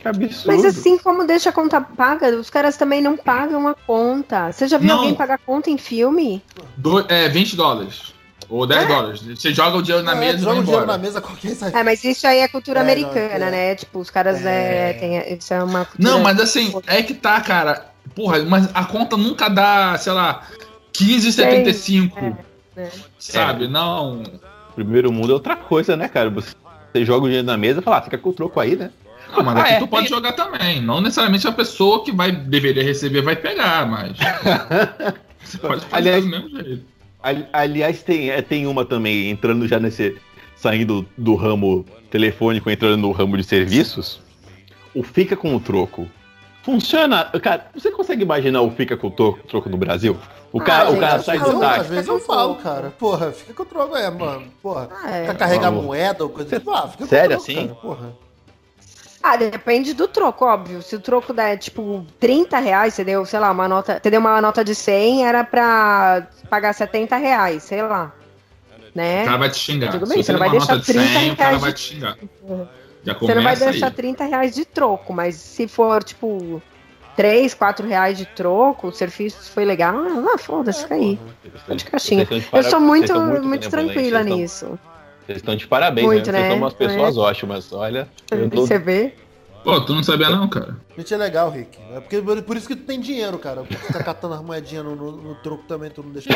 [0.00, 0.46] Que absurdo.
[0.46, 4.50] Mas assim como deixa a conta paga, os caras também não pagam a conta.
[4.50, 4.96] Você já viu Não.
[4.98, 6.42] alguém pagar conta em filme?
[6.76, 8.14] Do, é, 20 dólares.
[8.48, 9.20] Ou 10 dólares.
[9.20, 11.70] Você joga o dinheiro na É, mesa e joga o dinheiro na mesa, qualquer sai.
[11.72, 13.50] É, mas isso aí é cultura É, não, americana, é.
[13.50, 13.74] né?
[13.76, 14.90] Tipo, os caras é.
[14.90, 14.92] É.
[14.94, 16.10] tem- isso é uma cultura.
[16.10, 17.86] Não, mas assim, é que tá, cara.
[18.14, 20.48] Porra, mas a conta nunca dá, sei lá,
[20.92, 22.36] 15,75.
[22.76, 22.90] É, é.
[23.18, 23.68] Sabe?
[23.68, 24.22] Não.
[24.74, 26.30] Primeiro mundo é outra coisa, né, cara?
[26.30, 26.54] Você
[26.92, 28.90] você joga o dinheiro na mesa e fala, ah, fica com o troco aí, né?
[29.32, 30.80] Não, mas Ah, aqui é, tu pode tem- jogar também.
[30.80, 34.16] Não necessariamente a pessoa que vai deveria receber vai pegar, mas.
[35.44, 36.84] Você pode fazer Aliás- do mesmo jeito.
[37.22, 40.16] Ali- Aliás, tem, é, tem uma também, entrando já nesse.
[40.56, 44.20] saindo do ramo telefônico, entrando no ramo de serviços.
[44.94, 46.06] O Fica com o Troco.
[46.62, 47.24] Funciona.
[47.42, 50.18] Cara, você consegue imaginar o Fica com o Troco, troco no Brasil?
[50.52, 51.90] O Ah, cara, o gente, cara acho sai do não, às táxi.
[51.90, 52.90] vezes eu falo, cara.
[52.98, 54.42] Porra, fica com o troco, é, mano.
[54.62, 54.88] Porra.
[55.02, 55.24] Ah, é.
[55.26, 56.64] Pra carregar moeda ou coisa assim.
[56.68, 57.54] Ah, fica com o Sério, troco, assim?
[57.54, 58.12] cara, porra.
[59.22, 60.80] Ah, depende do troco, óbvio.
[60.82, 64.00] Se o troco der, tipo, 30 reais, você deu, sei lá, uma nota.
[64.02, 68.12] Você deu uma nota de 100, era pra pagar 70 reais, sei lá.
[68.94, 69.22] Né?
[69.22, 69.90] O cara vai te xingar.
[69.92, 71.78] Tudo bem, Se você não vai deixar de 100, 30 o cara reais vai de-
[71.78, 72.16] te xingar.
[73.04, 73.92] Já Você não vai deixar aí.
[73.92, 76.60] 30 reais de troco, mas se for, tipo,
[77.16, 79.94] 3, 4 reais de troco, o serviço foi legal,
[80.34, 81.18] ah, foda-se, fica aí.
[81.66, 82.24] Tô de caixinha.
[82.24, 84.78] De Eu sou muito, muito, tranquila nisso.
[85.30, 86.38] Vocês estão de parabéns, Muito, né?
[86.38, 86.48] Vocês né?
[86.50, 87.72] são umas pessoas ótimas.
[87.72, 88.66] Olha, eu tô...
[88.66, 89.14] Você vê?
[89.62, 90.76] Pô, tu não sabia não, cara.
[90.98, 91.78] Gente, é legal, Rick.
[91.94, 93.60] É porque, por isso que tu tem dinheiro, cara.
[93.62, 96.30] Porque tu tá catando as moedinhas no, no- no troco também, tu não deixa.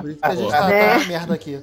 [0.00, 0.98] Por isso que a gente tá, tá É.
[0.98, 1.62] na merda aqui.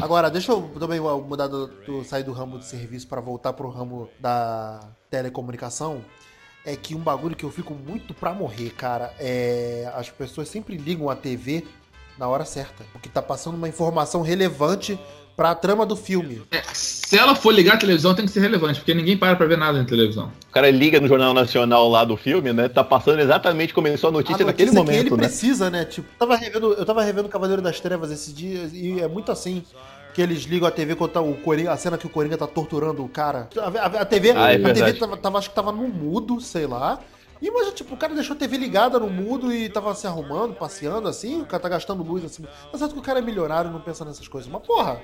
[0.00, 3.68] Agora, deixa eu também mudar do, do- sair do ramo de serviço pra voltar pro
[3.70, 4.78] ramo da
[5.10, 6.02] telecomunicação.
[6.66, 9.90] É que um bagulho que eu fico muito pra morrer, cara, é.
[9.96, 11.64] As pessoas sempre ligam a TV
[12.18, 12.84] na hora certa.
[12.92, 14.98] Porque tá passando uma informação relevante
[15.36, 16.42] pra trama do filme.
[16.52, 19.46] É, se ela for ligar a televisão, tem que ser relevante, porque ninguém para pra
[19.46, 20.30] ver nada na televisão.
[20.48, 22.68] O cara liga no Jornal Nacional lá do filme, né?
[22.68, 25.26] Tá passando exatamente, começou a A notícia, notícia naquele que momento, ele né?
[25.28, 25.84] precisa, né?
[25.84, 29.32] Tipo, eu tava revendo, eu tava revendo Cavaleiro das Trevas esses dias e é muito
[29.32, 29.64] assim.
[30.14, 32.46] Que eles ligam a TV quando tá o Coringa, a cena que o Coringa tá
[32.46, 33.48] torturando o cara.
[33.58, 36.40] A, a- a TV, Ah, é a TV tava, tava- acho que tava no mudo,
[36.40, 37.00] sei lá.
[37.42, 40.54] E mas tipo, o cara deixou a TV ligada no mudo e tava se arrumando,
[40.54, 42.44] passeando assim, o cara tá gastando luz assim.
[42.70, 44.50] Tá certo que o cara é milionário e não pensa nessas coisas.
[44.50, 45.00] Mas porra,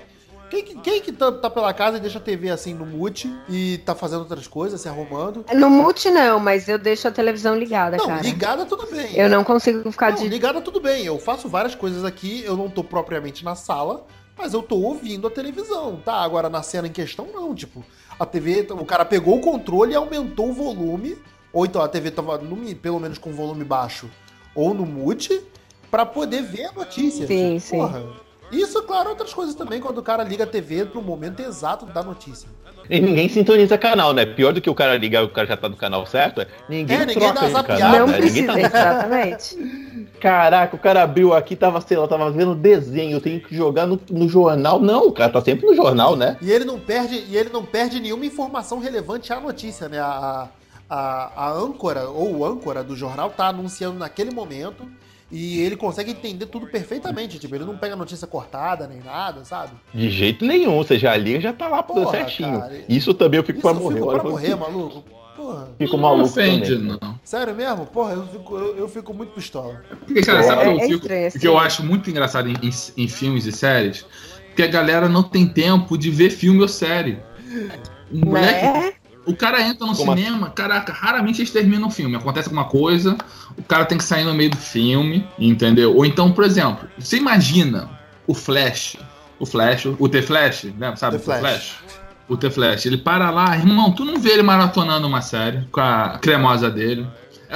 [0.49, 3.31] quem, que- quem que tá, tá pela casa e deixa a TV assim no mute
[3.49, 5.45] e tá fazendo outras coisas, se arrumando?
[5.55, 8.23] No mute não, mas eu deixo a televisão ligada, Não, cara.
[8.23, 9.15] ligada tudo bem.
[9.17, 10.29] Eu não consigo ficar Não, de.
[10.29, 11.05] ligada tudo bem.
[11.05, 14.05] Eu faço várias coisas aqui, eu não tô propriamente na sala,
[14.37, 16.15] mas eu tô ouvindo a televisão, tá?
[16.15, 17.55] Agora na cena em questão, não.
[17.55, 17.85] Tipo,
[18.19, 21.17] a TV, o cara pegou o controle e aumentou o volume,
[21.53, 24.09] ou então a TV tava no pelo menos com volume baixo,
[24.55, 25.41] ou no mute,
[25.91, 27.27] pra poder ver a notícia.
[27.27, 27.77] Sim, Tipo, sim.
[27.79, 28.03] Porra.
[28.53, 32.03] Isso, claro, outras coisas também, quando o cara liga a TV pro momento exato da
[32.03, 32.49] notícia.
[32.89, 34.27] E ninguém sintoniza canal, né?
[34.27, 36.49] Pior do que o cara ligar e o cara já tá no canal certo, é
[36.69, 38.19] ninguém, É, ninguém troca dá canal, Não né?
[38.21, 38.81] Ninguém precisa, tá...
[38.81, 40.09] exatamente.
[40.21, 43.87] Caraca, o cara abriu aqui, tava, sei lá, tava vendo desenho, eu tenho que jogar
[43.87, 44.81] no, no jornal.
[44.81, 46.37] Não, o cara tá sempre no jornal, né?
[46.43, 50.01] E ele não perde, e ele não perde nenhuma informação relevante à notícia, né?
[50.01, 50.49] A,
[50.91, 54.85] a, a âncora ou o âncora do jornal tá anunciando naquele momento
[55.31, 57.39] e ele consegue entender tudo perfeitamente.
[57.39, 59.73] Tipo, ele não pega notícia cortada nem nada, sabe?
[59.95, 62.59] De jeito nenhum, você já liga já tá lá tudo Porra, certinho.
[62.61, 62.81] cara.
[62.89, 63.95] Isso também eu fico Isso pra eu morrer.
[64.01, 65.05] fico pra morrer, maluco.
[65.37, 65.69] Porra.
[65.79, 66.99] Fico Não maluco ofende, também.
[67.01, 67.21] não.
[67.25, 67.87] Sério mesmo?
[67.87, 69.81] Porra, eu fico, eu, eu fico muito pistola.
[70.05, 71.59] Porque, cara, É, sabe o é que eu fico- estranho, o que eu estranho.
[71.59, 74.05] acho muito engraçado em, em- em filmes e séries?
[74.57, 77.19] Que a galera não tem tempo de ver filme ou série.
[78.13, 78.93] O, moleque, Né?
[79.31, 82.17] O cara entra no Como cinema, caraca, raramente eles terminam o filme.
[82.17, 83.17] Acontece alguma coisa,
[83.57, 85.95] o cara tem que sair no meio do filme, entendeu?
[85.97, 87.89] Ou então, por exemplo, você imagina
[88.27, 88.97] o Flash,
[89.39, 90.95] o Flash, o T-Flash, né?
[90.97, 91.41] Sabe The o Flash.
[91.41, 91.79] T-Flash?
[92.29, 96.19] O T-Flash, ele para lá, irmão, tu não vê ele maratonando uma série com a
[96.21, 97.07] cremosa dele.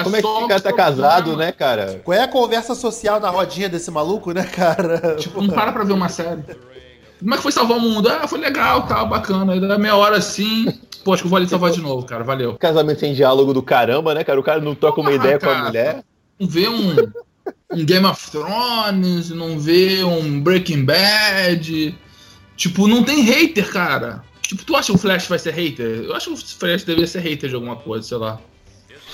[0.02, 2.00] Como é que só esse cara tá o casado, né, cara?
[2.02, 5.16] Qual é a conversa social na rodinha desse maluco, né, cara?
[5.16, 6.42] Tipo, não para pra ver uma série.
[7.24, 8.06] Como é que foi salvar o mundo?
[8.06, 9.54] Ah, foi legal, tal, bacana.
[9.54, 10.66] Aí dá meia hora assim.
[11.02, 12.22] Pô, acho que eu vou ali salvar de novo, cara.
[12.22, 12.54] Valeu.
[12.58, 14.38] Casamento sem diálogo do caramba, né, cara?
[14.38, 15.64] O cara não troca uma Porra, ideia com a cara.
[15.64, 16.04] mulher.
[16.38, 16.96] Não vê um,
[17.72, 21.98] um Game of Thrones, não vê um Breaking Bad.
[22.58, 24.22] Tipo, não tem hater, cara.
[24.42, 26.02] Tipo, tu acha que o Flash vai ser hater?
[26.04, 28.38] Eu acho que o Flash deveria ser hater de alguma coisa, sei lá.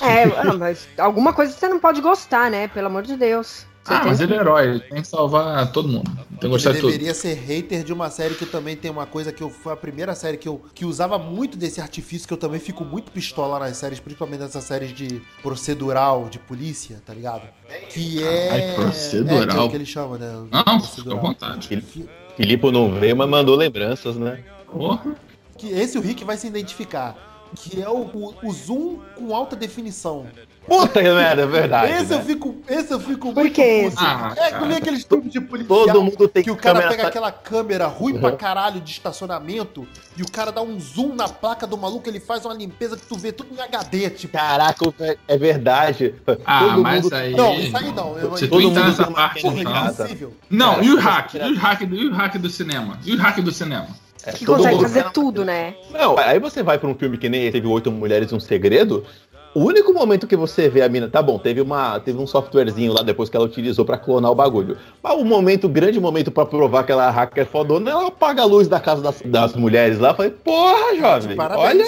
[0.03, 2.67] É, ah, mas alguma coisa você não pode gostar, né?
[2.67, 3.70] Pelo amor de Deus.
[3.91, 6.11] Você Ah, mas que- ele é herói, ele tem que salvar todo mundo.
[6.15, 6.91] Tem que gostar Ele de tudo.
[6.93, 9.77] deveria ser hater de uma série que também tem uma coisa que eu, foi a
[9.77, 13.59] primeira série que eu que usava muito desse artifício, que eu também fico muito pistola
[13.59, 17.43] nas séries, principalmente nessas séries de procedural, de polícia, tá ligado?
[17.91, 18.51] Que é.
[18.51, 19.43] Ai, procedural.
[19.43, 20.33] É, que é o que ele chama, né?
[20.51, 21.83] Não, fica à vontade.
[22.37, 24.43] Filipe não veio, mas mandou lembranças, né?
[24.71, 25.17] Porra.
[25.59, 27.17] Que esse o Rick vai se identificar.
[27.57, 30.27] Que é o, o, o zoom com alta definição.
[30.67, 31.93] Puta merda, é verdade.
[31.93, 32.25] esse, eu né?
[32.25, 33.97] fico, esse eu fico Por muito que esse?
[33.97, 34.07] puto.
[34.07, 34.67] Ah, é que cara.
[34.67, 35.87] nem aqueles filmes de policial.
[35.87, 39.87] Todo mundo tem que o cara câmera pega aquela câmera ruim pra caralho de estacionamento
[40.17, 43.05] e o cara dá um zoom na placa do maluco, ele faz uma limpeza que
[43.07, 44.37] tu vê tudo em HD, tipo.
[44.37, 44.85] Caraca,
[45.27, 46.15] é verdade.
[46.45, 47.35] Ah, Todo mas mundo- aí.
[47.35, 48.19] Não, isso aí não.
[48.19, 49.73] Eu, Se tu Todo entrar mundo nessa parte, então.
[49.73, 50.03] casa.
[50.05, 50.35] impossível.
[50.49, 51.33] Não, e o hack?
[51.33, 52.99] Cara, E o hack, do- e o hack do cinema?
[53.05, 53.89] E o hack do cinema?
[54.23, 55.75] É, Que consegue mundo- fazer tudo, né?
[55.91, 59.03] Não, aí você vai pra um filme que nem teve Oito Mulheres e um Segredo.
[59.53, 62.93] O único momento que você vê a mina, tá bom, teve uma, teve um softwarezinho
[62.93, 64.79] lá depois que ela utilizou pra clonar o bagulho.
[65.03, 68.43] Mas o momento, o grande momento pra provar que ela é hacker fodona, ela apaga
[68.43, 70.15] a luz da casa das, das mulheres lá.
[70.15, 71.67] Falei, porra, jovem, Parabéns.
[71.67, 71.87] olha,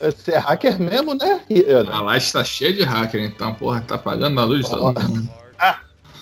[0.12, 1.40] você é hacker mesmo, né?
[1.50, 1.92] E, Ana?
[1.92, 5.28] A laje tá cheia de hacker, então, porra, tá apagando a luz de todo mundo.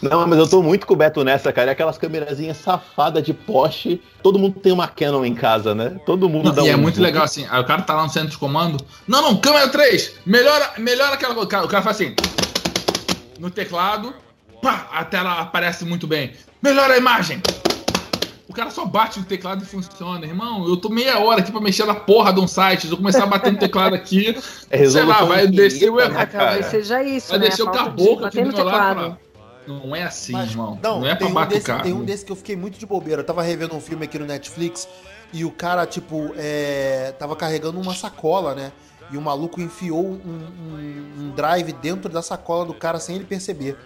[0.03, 1.71] Não, mas eu tô muito coberto nessa, cara.
[1.71, 4.03] É aquelas câmerazinhas safadas de poste.
[4.23, 5.97] Todo mundo tem uma Canon em casa, né?
[6.05, 7.03] Todo mundo Não, dá e é um muito zoom.
[7.05, 8.85] legal assim, aí o cara tá lá no centro de comando.
[9.07, 10.15] Não, não, câmera 3!
[10.27, 11.47] Melhora, melhora aquela coisa.
[11.47, 12.15] O cara, o cara faz assim.
[13.39, 14.13] No teclado,
[14.61, 16.33] pá, a tela aparece muito bem.
[16.61, 17.41] Melhora a imagem!
[18.49, 20.69] O cara só bate no teclado e funciona, irmão.
[20.69, 22.87] Eu tô meia hora aqui pra mexer na porra de um site.
[22.87, 24.37] Se eu começar a bater no teclado aqui,
[24.69, 26.63] É sei lá, vai descer o né, talvez cara?
[26.65, 27.49] seja isso, Vai né?
[27.49, 29.01] descer o falta de caboclo aqui do no meu lado teclado.
[29.01, 29.19] falar.
[29.67, 30.79] Não é assim, Mas, irmão.
[30.83, 31.83] Não, Não, é pra um desse, batucar.
[31.83, 33.21] tem um desse que eu fiquei muito de bobeira.
[33.23, 34.89] Eu tava revendo um filme aqui no Netflix
[35.33, 38.73] e o cara, tipo, é, tava carregando uma sacola, né?
[39.11, 43.25] E o maluco enfiou um, um- um drive dentro da sacola do cara sem ele
[43.25, 43.77] perceber.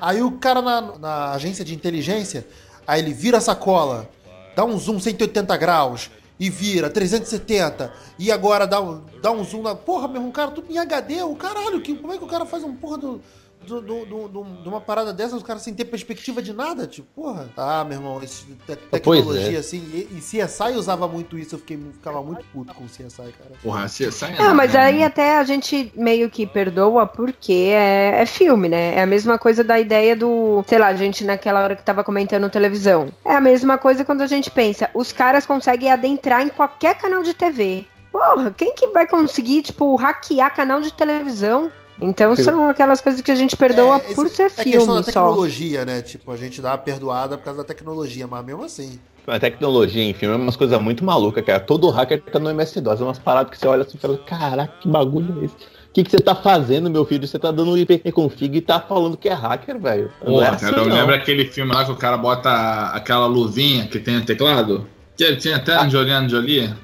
[0.00, 2.46] Aí o cara na, na agência de inteligência,
[2.86, 4.08] aí ele vira a sacola,
[4.54, 9.62] dá um zoom 180 graus e vira 370 e agora dá um, dá um zoom
[9.62, 9.74] na.
[9.74, 12.44] Porra, meu, um cara tudo em HD, o caralho, que, como é que o cara
[12.44, 13.20] faz um porra do.
[13.64, 16.86] Do- do- do- do- de uma parada dessa, os caras sem ter perspectiva de nada,
[16.86, 17.48] tipo, porra.
[17.56, 19.60] Ah, meu irmão, esse te- Pois tecnologia é.
[19.60, 23.16] assim, e, e CSI usava muito isso, eu fiquei, ficava muito puto com o CSI,
[23.16, 23.50] cara.
[23.62, 24.34] Porra, você sai.
[24.38, 28.94] Ah, mas aí até a gente meio que perdoa porque é, é filme, né?
[28.96, 32.04] É a mesma coisa da ideia do, sei lá, a gente naquela hora que tava
[32.04, 33.08] comentando televisão.
[33.24, 37.22] É a mesma coisa quando a gente pensa, os caras conseguem adentrar em qualquer canal
[37.22, 37.86] de TV.
[38.12, 41.70] Porra, quem que vai conseguir, tipo, hackear canal de televisão?
[42.04, 45.02] Então são aquelas coisas que a gente perdoa É, por ser É questão filme só.
[45.02, 46.02] tecnologia, né?
[46.02, 48.98] Tipo, a gente dá uma perdoada por causa da tecnologia, mas mesmo assim.
[49.26, 51.58] A tecnologia em filme é umas coisas muito malucas, cara.
[51.60, 53.00] Todo hacker tá no MS-DOS.
[53.00, 55.54] É umas paradas que você olha assim e fala, caraca, que bagulho é esse?
[55.54, 57.26] O que, que você tá fazendo, meu filho?
[57.26, 60.10] Você tá dando um IP config e tá falando que é hacker, velho.
[60.22, 60.96] Não Porra, é cara, assim, eu não.
[60.96, 62.50] lembro aquele filme lá que o cara bota
[62.92, 64.86] aquela luvinha que tem o teclado?
[65.16, 66.74] Que tinha até a Angelina Jolie?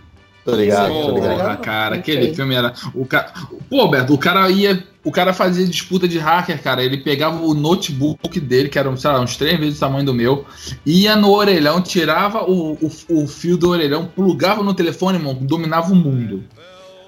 [0.44, 1.37] Tô ligado, tô Sim, ligado.
[1.38, 2.72] Porra, cara, aquele filme era.
[2.94, 3.33] O ca...
[3.68, 4.83] Pô, Beto, o cara ia.
[5.02, 6.82] O cara fazia disputa de hacker, cara.
[6.82, 10.12] Ele pegava o notebook dele, que era, sei lá, uns três vezes o tamanho do
[10.12, 10.44] meu,
[10.84, 15.92] ia no orelhão, tirava o, o, o fio do orelhão, plugava no telefone, irmão, dominava
[15.92, 16.44] o mundo.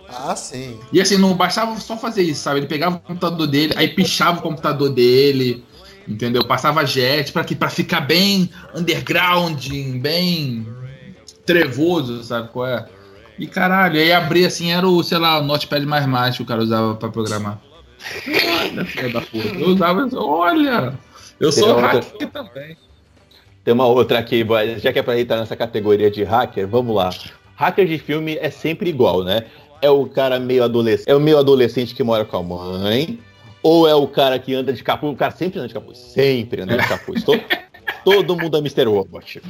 [0.08, 0.78] Ah, sim.
[0.92, 2.60] E assim, não bastava só fazer isso, sabe?
[2.60, 5.64] Ele pegava o computador dele, aí pichava o computador dele,
[6.06, 6.44] entendeu?
[6.44, 9.68] Passava jet pra, que, pra ficar bem underground,
[10.00, 10.66] bem
[11.46, 12.86] trevoso, sabe qual é?
[13.38, 16.46] E caralho, aí abria assim, era o, sei lá, o Notepad mais mais que o
[16.46, 17.58] cara usava pra programar.
[18.26, 19.48] Olha, filha da puta.
[19.58, 20.94] Eu usava olha!
[21.40, 22.76] Eu sou Tem outra- hacker também.
[23.64, 24.44] Tem uma outra aqui,
[24.78, 27.10] já que é pra entrar nessa categoria de hacker, vamos lá.
[27.54, 29.44] Hacker de filme é sempre igual, né?
[29.80, 33.18] É o cara meio adolescente, é o meio adolescente que mora com a mãe,
[33.62, 36.62] ou é o cara que anda de capuz, o cara sempre anda de capuz, sempre
[36.62, 37.22] anda de capuz.
[37.22, 37.40] Todo,
[38.04, 38.84] todo mundo é Mr.
[38.84, 39.42] Robot.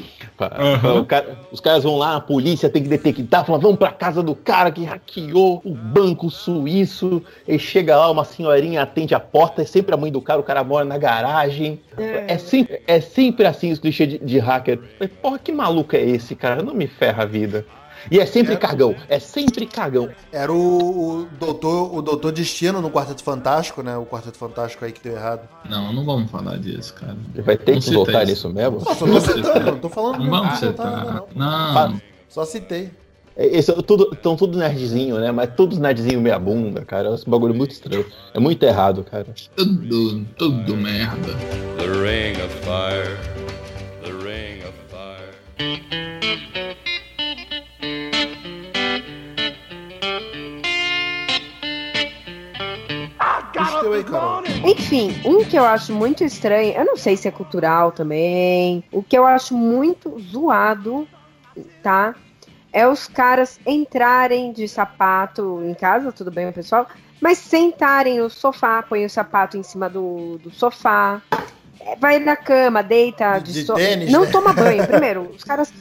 [1.00, 4.22] O cara- os caras vão lá, a polícia tem que detectar, fala, vamos pra casa
[4.22, 7.22] do cara que hackeou o banco suíço.
[7.46, 10.42] E chega lá, uma senhorinha atende a porta, é sempre a mãe do cara, o
[10.44, 11.80] cara mora na garagem.
[12.28, 14.78] É, sempre, é sempre assim os clichês de, de hacker.
[14.98, 16.62] Mas, Porra, que maluco é esse, cara?
[16.62, 17.64] Não me ferra a vida.
[18.10, 20.08] E é sempre cagão, é sempre cagão.
[20.32, 23.96] Era o, o doutor, o doutor Destino no Quarteto Fantástico, né?
[23.96, 25.48] O Quarteto Fantástico aí que deu errado.
[25.68, 27.16] Não, não vamos falar disso, cara.
[27.44, 28.30] Vai ter Não que voltar isso.
[28.32, 28.78] nisso mesmo?
[28.84, 31.22] Não, só tô citando, não tô falando Não não vamos vou botar nada, citar.
[31.34, 31.90] não.
[31.92, 32.00] Não.
[32.28, 32.90] Só citei.
[33.34, 35.32] É, é tudo, tão tudo nerdzinho, né?
[35.32, 37.14] Mas todos nerdzinho meia bunda, cara.
[37.14, 38.04] Esse bagulho muito estranho.
[38.34, 39.26] É muito errado, cara.
[39.56, 41.32] Tudo, tudo merda.
[41.78, 43.16] The ring of fire.
[44.02, 46.01] The ring of fire.
[53.92, 54.42] Aí, Carol.
[54.64, 59.02] Enfim, um que eu acho muito estranho, eu não sei se é cultural também, o
[59.02, 61.06] que eu acho muito zoado,
[61.82, 62.14] tá?
[62.72, 66.86] É os caras entrarem de sapato em casa, tudo bem, pessoal?
[67.20, 71.20] Mas sentarem no sofá, põe o sapato em cima do, do sofá,
[71.80, 73.74] é, vai na cama, deita de, De so...
[73.74, 74.30] tênis, Não né?
[74.30, 74.86] toma banho.
[74.86, 75.72] Primeiro, os caras.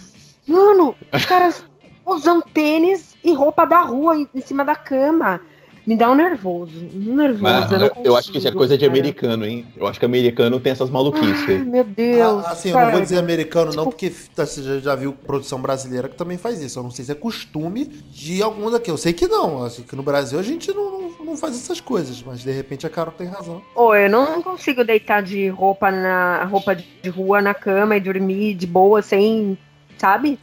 [0.47, 1.63] Mano, os caras
[2.05, 5.39] usam tênis e roupa da rua em, em cima da cama.
[5.85, 6.73] Me dá um nervoso.
[6.93, 7.41] Um nervoso.
[7.41, 9.65] Mas eu, eu acho que isso é coisa de americano, hein?
[9.75, 11.49] Eu acho que americano tem essas maluquices.
[11.49, 12.45] Ai, meu Deus.
[12.45, 15.59] Ah, assim, eu não vou dizer americano não, porque tá, você já, já viu produção
[15.59, 16.77] brasileira que também faz isso.
[16.77, 18.91] Eu não sei se é costume de algum daqui.
[18.91, 19.63] Eu sei que não.
[19.63, 22.85] Assim, que no Brasil a gente não, não, não faz essas coisas, mas de repente
[22.85, 23.61] a Carol tem razão.
[23.75, 28.53] Ô, eu não consigo deitar de roupa na roupa de rua na cama e dormir
[28.53, 29.57] de boa sem,
[29.97, 30.37] sabe?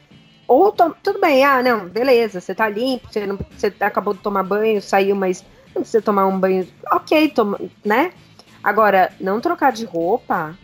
[0.48, 4.20] Ou to- tudo bem, ah, não, beleza, você tá limpo, você, não, você acabou de
[4.20, 6.66] tomar banho, saiu, mas não precisa tomar um banho.
[6.90, 8.12] Ok, toma, né?
[8.64, 10.56] Agora, não trocar de roupa,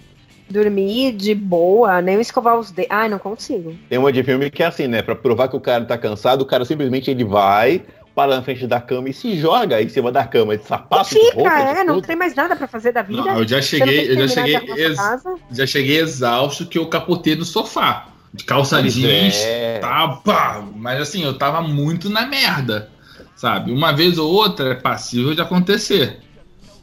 [0.49, 2.91] dormir de boa, nem escovar os dedos.
[2.91, 3.77] Ai, não consigo.
[3.89, 5.03] Tem uma de filme que é assim, né?
[5.03, 7.83] Pra provar que o cara tá cansado, o cara simplesmente ele vai,
[8.15, 11.21] para na frente da cama e se joga em cima da cama de sapato, de
[11.21, 12.07] Fica, roupa, de é, não tudo.
[12.07, 13.21] tem mais nada pra fazer da vida.
[13.23, 15.35] Não, eu já não cheguei, eu já de cheguei, ex- casa.
[15.51, 18.07] já cheguei exausto que eu capotei no sofá.
[18.35, 19.79] De calça Pois jeans, é.
[19.79, 22.89] tá, pá, mas assim, eu tava muito na merda,
[23.37, 23.71] sabe?
[23.71, 26.19] Uma vez ou outra é passível de acontecer.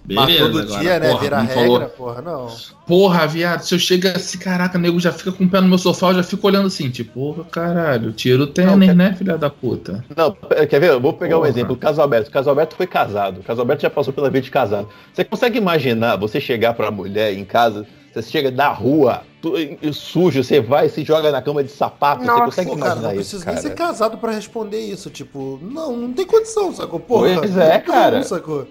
[0.03, 1.09] Beleza, mas todo agora, dia, né?
[1.09, 2.47] porra, Vira regra, falou- porra, não.
[2.87, 5.77] Porra, viado, se eu chego assim, caraca, nego já fica com o pé no meu
[5.77, 9.37] sofá, eu já fico olhando assim, tipo, porra, caralho, tira o tênis, Não, né, filha
[9.37, 10.03] da puta?
[10.17, 10.35] Não,
[10.67, 10.89] quer ver?
[10.89, 11.49] Eu vou pegar um Porra.
[11.49, 11.73] exemplo.
[11.73, 12.29] O Caso Alberto.
[12.29, 13.41] O Caso Alberto foi casado.
[13.41, 14.87] O Caso Alberto já passou pela vida de casado.
[15.13, 19.53] Você consegue imaginar você chegar pra mulher em casa, você chega da rua, tu-
[19.93, 22.23] sujo, você vai e se joga na cama de sapato.
[22.23, 22.33] Nossa.
[22.39, 23.53] Você consegue Pô, cara, não isso, precisa cara?
[23.55, 25.09] nem ser casado pra responder isso.
[25.09, 26.99] Tipo, não, não tem condição, sacou?
[26.99, 28.23] Porra, Pois é, não, cara.
[28.23, 28.67] sacou?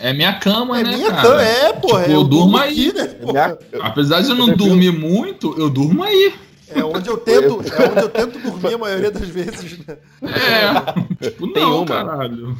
[0.00, 1.22] É minha cama, É né, minha cara?
[1.22, 2.02] cama, é, porra.
[2.02, 2.88] Tipo, eu durmo aí.
[2.88, 3.16] aqui, né?
[3.20, 3.58] É minha-.
[3.82, 6.34] Apesar de eu não Eu dormir muito, eu durmo aí.
[6.74, 9.98] É onde eu tento, é onde eu tento dormir a maioria das vezes, né?
[10.22, 11.86] É, tipo, Tem não, uma.
[11.86, 12.56] caralho.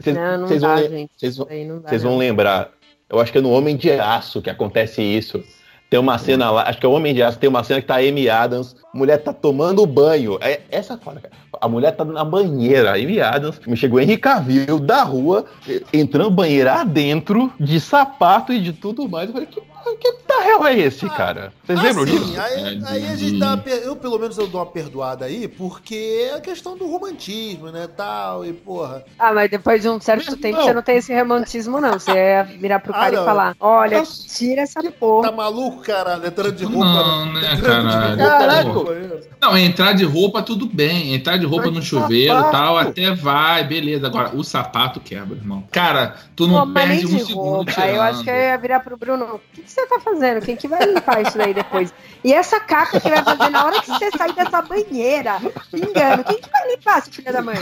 [0.00, 1.98] Vocês dá, vão, vão- dá, não.
[1.98, 2.70] vão lembrar.
[3.10, 5.42] Eu acho que é no Homem de Aço que acontece isso.
[5.92, 7.86] Tem uma cena lá, acho que é o Homem de Aço, tem uma cena que
[7.86, 10.38] tá Amy Adams, mulher tá tomando banho.
[10.40, 11.34] É essa fala, cara.
[11.60, 15.44] A mulher tá na banheira, Amy Adams, me chegou Henry Cavill da rua,
[15.92, 19.26] entrando banheira adentro, de sapato e de tudo mais.
[19.26, 19.60] Eu falei, que,
[19.98, 20.12] que
[20.48, 21.52] hell é esse, cara?
[21.64, 22.40] Vocês lembram Assim, disso?
[22.40, 26.34] aí, aí a gente dá eu pelo menos eu dou uma perdoada aí, porque é
[26.36, 29.04] a questão do romantismo, né, tal, e porra.
[29.18, 30.64] Ah, mas depois de um certo Mas tempo não.
[30.64, 31.92] você não tem esse romantismo, não.
[31.94, 33.22] Você ia virar pro Ah, cara não.
[33.22, 35.30] e falar: olha, tira essa porra.
[35.30, 36.26] Tá maluco, caralho?
[36.26, 36.84] Entrando de roupa.
[36.84, 38.18] Não, né, caralho?
[38.18, 39.28] Caraca.
[39.40, 41.14] Não, entrar de roupa tudo bem.
[41.14, 44.06] Entrar de roupa Mas no chuveiro e tal, até vai, beleza.
[44.06, 45.64] Agora, o sapato quebra, irmão.
[45.70, 47.72] Cara, tu não perde um segundo roupa.
[47.72, 47.88] tirando.
[47.90, 50.44] Eu acho que ia virar pro Bruno: o que, que você tá fazendo?
[50.44, 51.92] Quem que vai limpar isso daí depois?
[52.22, 55.36] E essa caca que vai fazer na hora que você sair dessa banheira?
[55.72, 56.24] Engano.
[56.24, 57.56] Quem que vai limpar, essa filha da mãe?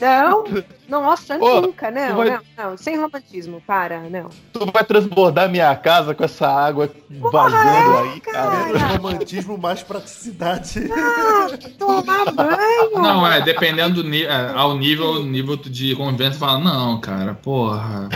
[0.00, 0.44] Não,
[0.88, 4.30] nossa, Ô, nunca, não, vai- não, não, sem romantismo, para, não.
[4.52, 8.64] Tu vai transbordar minha casa com essa água vazando aí, cara.
[8.66, 10.90] Menos romantismo, mais praticidade.
[10.92, 11.48] Ah,
[11.78, 12.90] tomar banho.
[12.94, 18.08] Não, é, dependendo do nível, ao nível, nível de convivência, fala, não, cara, porra.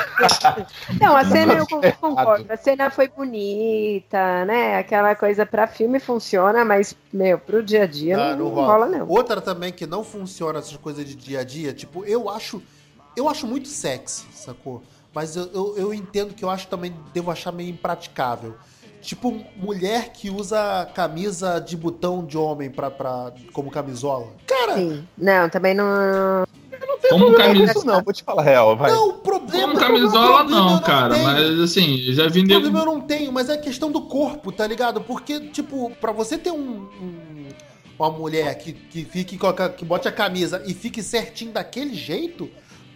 [1.00, 2.46] Não, a cena eu con- concordo.
[2.52, 4.78] A cena foi bonita, né?
[4.78, 9.06] Aquela coisa pra filme funciona, mas, meu, pro dia a dia Ah, não, rola, não.
[9.08, 12.61] Outra também que não funciona essas coisas de dia a dia, tipo, eu acho.
[13.16, 14.82] Eu acho muito sexy, sacou?
[15.14, 18.54] Mas eu, eu, eu entendo que eu acho também, devo achar meio impraticável.
[19.02, 24.28] Tipo, mulher que usa camisa de botão de homem pra, pra, como camisola.
[24.46, 25.06] Cara, Sim.
[25.18, 26.44] Não, também não.
[27.10, 28.90] Como camisa, Isso não, vou te falar a real, vai.
[28.92, 29.66] não, o problema.
[29.74, 31.14] como camisola problema eu não, cara.
[31.14, 31.24] tenho.
[31.26, 34.50] Mas assim, eu já vi O problema eu não tenho, mas é questão do corpo,
[34.52, 35.00] tá ligado?
[35.00, 37.48] Porque, tipo, pra você ter um, um-
[37.98, 42.48] uma mulher que, que fique a, que bote a camisa e fique certinho daquele jeito,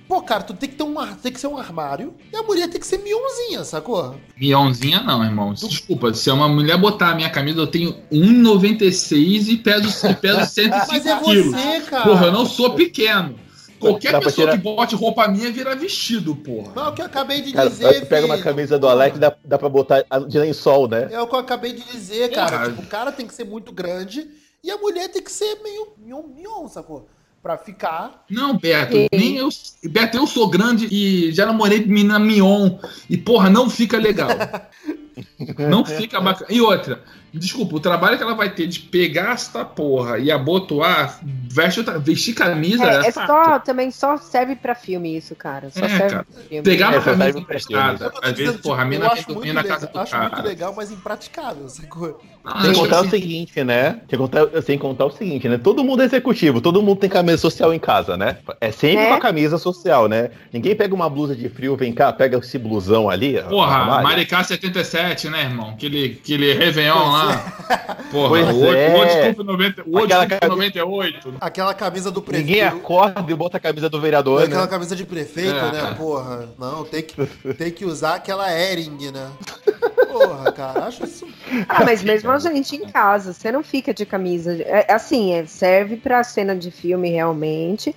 [0.08, 2.68] pô, cara, tu tem que ter um tem que ser um armário e a mulher
[2.68, 4.14] tem que ser mionzinha, sacou?
[4.36, 5.52] Mionzinha não, irmão.
[5.52, 10.14] Desculpa, se é uma mulher botar a minha camisa, eu tenho 1,96 e peso, e
[10.14, 11.46] peso 105 Mas é quilos.
[11.46, 12.04] você, cara.
[12.04, 13.38] Porra, eu não sou pequeno.
[13.78, 16.72] Qualquer Dá pessoa tirar- que bote roupa minha vira vestido, porra.
[16.74, 18.88] Não, é o que eu acabei de Cara, dizer, tu pega uma camisa do.
[18.88, 21.08] Alex, dá, dá pra botar de lençol, né?
[21.12, 22.50] É o que eu acabei de dizer, cara.
[22.58, 22.70] Porra.
[22.70, 24.26] Tipo, o cara tem que ser muito grande
[24.64, 27.06] e a mulher tem que ser meio mion, mion sacou?
[27.46, 28.24] Pra ficar.
[28.28, 29.06] Não, Beto, Sim.
[29.12, 29.48] nem eu.
[29.85, 32.76] Beto, eu sou grande e já namorei de menina Mion.
[33.09, 34.30] E, porra, não fica legal.
[35.59, 36.46] não fica bacana.
[36.51, 37.01] E outra,
[37.33, 41.99] desculpa, o trabalho que ela vai ter de pegar esta porra e abotoar, veste outra,
[41.99, 43.27] vestir camisa, É, é, é fato.
[43.27, 45.70] só, também só serve pra filme isso, cara.
[45.70, 46.25] Só É, serve cara.
[46.33, 46.62] pra filme.
[46.62, 48.07] Pegar uma Essa camisa emprestada.
[48.22, 50.42] Às vezes, dizendo, porra, a mina acho dormir muito na casa do acho muito cara.
[50.49, 52.20] legal, mas impraticável, sacou?
[52.49, 54.01] Ah, Sem acho contar assim- o seguinte, né?
[54.09, 55.59] Sem contar, sem contar o seguinte, né?
[55.59, 58.38] Todo mundo é executivo, todo mundo tem camisa social em casa, né?
[58.61, 59.09] É sempre É.
[59.09, 60.31] uma camisa social, né?
[60.53, 63.42] Ninguém pega uma blusa de frio, vem cá, pega esse blusão ali.
[63.49, 64.01] Porra.
[64.01, 65.70] Maricá 77, né, irmão?
[65.70, 67.36] Aquele, aquele Réveillon lá.
[68.10, 68.88] Porra, Pois o outro, é.
[68.90, 71.34] o outro desculpa 90 o outro Aquela desculpa camisa- 98.
[71.40, 72.46] Aquela camisa do prefeito.
[72.48, 74.68] Ninguém acorda e bota a camisa do vereador, Aquela né?
[74.68, 75.72] camisa de prefeito, É.
[75.72, 75.94] né?
[75.96, 76.48] Porra.
[76.58, 79.30] Não, tem que, tem que usar aquela Ering, né?
[80.12, 81.26] Porra, cara, acho isso.
[81.68, 84.54] Ah, mas mesmo a gente em casa, você não fica de camisa.
[84.62, 87.94] É, assim, é, serve pra cena de filme realmente.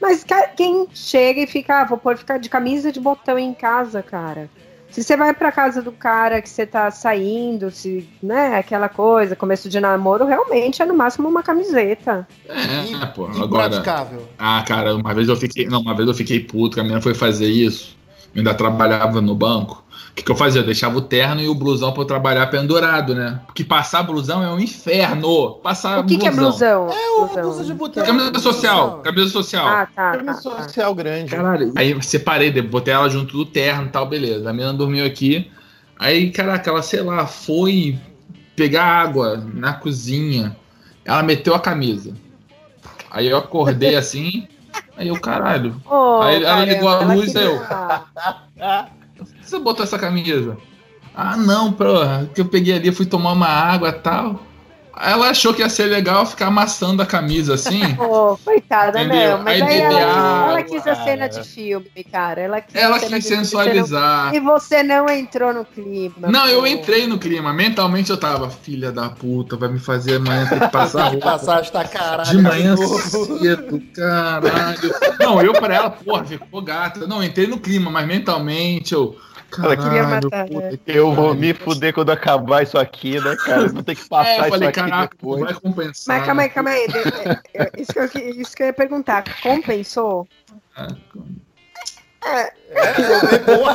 [0.00, 0.24] Mas
[0.56, 4.48] quem chega e fica, ah, vou pôr ficar de camisa de botão em casa, cara.
[4.90, 9.36] Se você vai pra casa do cara que você tá saindo, se, né, aquela coisa,
[9.36, 12.26] começo de namoro, realmente é no máximo uma camiseta.
[12.48, 13.66] É, pô, agora.
[13.66, 14.26] Impraticável.
[14.38, 15.66] Ah, cara, uma vez eu fiquei.
[15.66, 17.96] Não, uma vez eu fiquei puto, que a menina foi fazer isso.
[18.34, 19.79] Eu ainda trabalhava no banco.
[20.10, 20.60] O que, que eu fazia?
[20.60, 23.40] Eu deixava o terno e o blusão pra eu trabalhar pendurado, né?
[23.46, 25.54] Porque passar blusão é um inferno.
[25.62, 26.90] Passar o que, que é blusão?
[26.90, 27.42] É uma Blusão.
[27.42, 28.04] blusa de botão.
[28.04, 29.66] Camisa social, camisa social.
[29.66, 30.12] Ah, tá.
[30.12, 30.62] tá, Camisa tá.
[30.62, 31.30] social grande.
[31.30, 31.72] Caralho.
[31.76, 34.50] Aí eu separei, botei ela junto do terno e tal, beleza.
[34.50, 35.50] A menina dormiu aqui.
[35.98, 37.98] Aí, caraca, ela, sei lá, foi
[38.56, 40.56] pegar água na cozinha.
[41.04, 42.14] Ela meteu a camisa.
[43.10, 44.46] Aí eu acordei assim.
[44.96, 48.06] Aí eu, caralho, Ô, Aí ela ligou a luz, ela
[48.56, 48.90] eu.
[49.50, 50.56] você botou essa camisa?
[51.14, 54.40] Ah, não, porra, que eu peguei ali, fui tomar uma água e tal.
[55.02, 57.80] Ela achou que ia ser legal ficar amassando a camisa assim.
[57.96, 59.38] Pô, coitada, Entendeu?
[59.38, 59.44] não.
[59.44, 62.40] Mas Aí aí, ela, água, ela quis a cena de filme, cara.
[62.42, 64.26] Ela quis, a Ela quis filme, você sensualizar.
[64.26, 66.28] não- E você não entrou no clima.
[66.28, 66.66] Não, eu pô.
[66.66, 67.50] entrei no clima.
[67.52, 71.30] Mentalmente eu tava, filha da puta, vai me fazer amanhã ter que passar roupa.
[71.30, 72.30] passar esta caralho.
[72.36, 74.94] De manhã cedo, caralho.
[75.18, 77.06] Não, eu pra ela, porra, ficou gata.
[77.06, 79.16] Não, entrei no clima, mas mentalmente eu.
[79.58, 80.78] Ela queria matar, puta né?
[80.86, 83.68] Eu vou me fuder quando acabar isso aqui, né, cara?
[83.68, 85.40] Vou ter que passar É, eu isso falei, aqui caraca, depois.
[85.42, 86.16] vai compensar.
[86.16, 86.86] Mas calma aí, calma aí.
[87.54, 88.04] É, é, Isso que, eu,
[88.40, 89.24] isso que eu ia perguntar.
[89.42, 90.26] Compensou?
[92.22, 93.74] É, eu bem boa.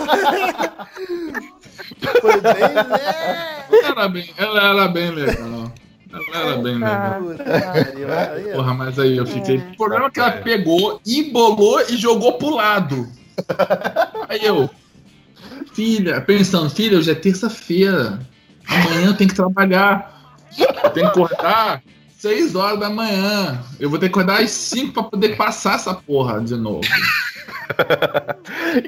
[2.21, 2.53] Foi bem.
[2.53, 3.65] É.
[3.71, 5.71] Ela era bem, ela era bem legal.
[6.11, 7.31] Ela era bem legal.
[7.33, 9.57] É- Porra, mas aí eu fiquei.
[9.57, 13.07] O problema é que ela pegou, embolou e jogou pro lado.
[14.29, 14.69] Aí eu.
[15.73, 18.19] Filha, pensando, filha, hoje é terça-feira.
[18.67, 20.39] Amanhã eu tenho que trabalhar.
[20.57, 21.83] Eu tenho que acordar
[22.17, 23.61] 6 horas da manhã.
[23.79, 26.81] Eu vou ter que acordar às 5 pra poder passar essa porra de novo.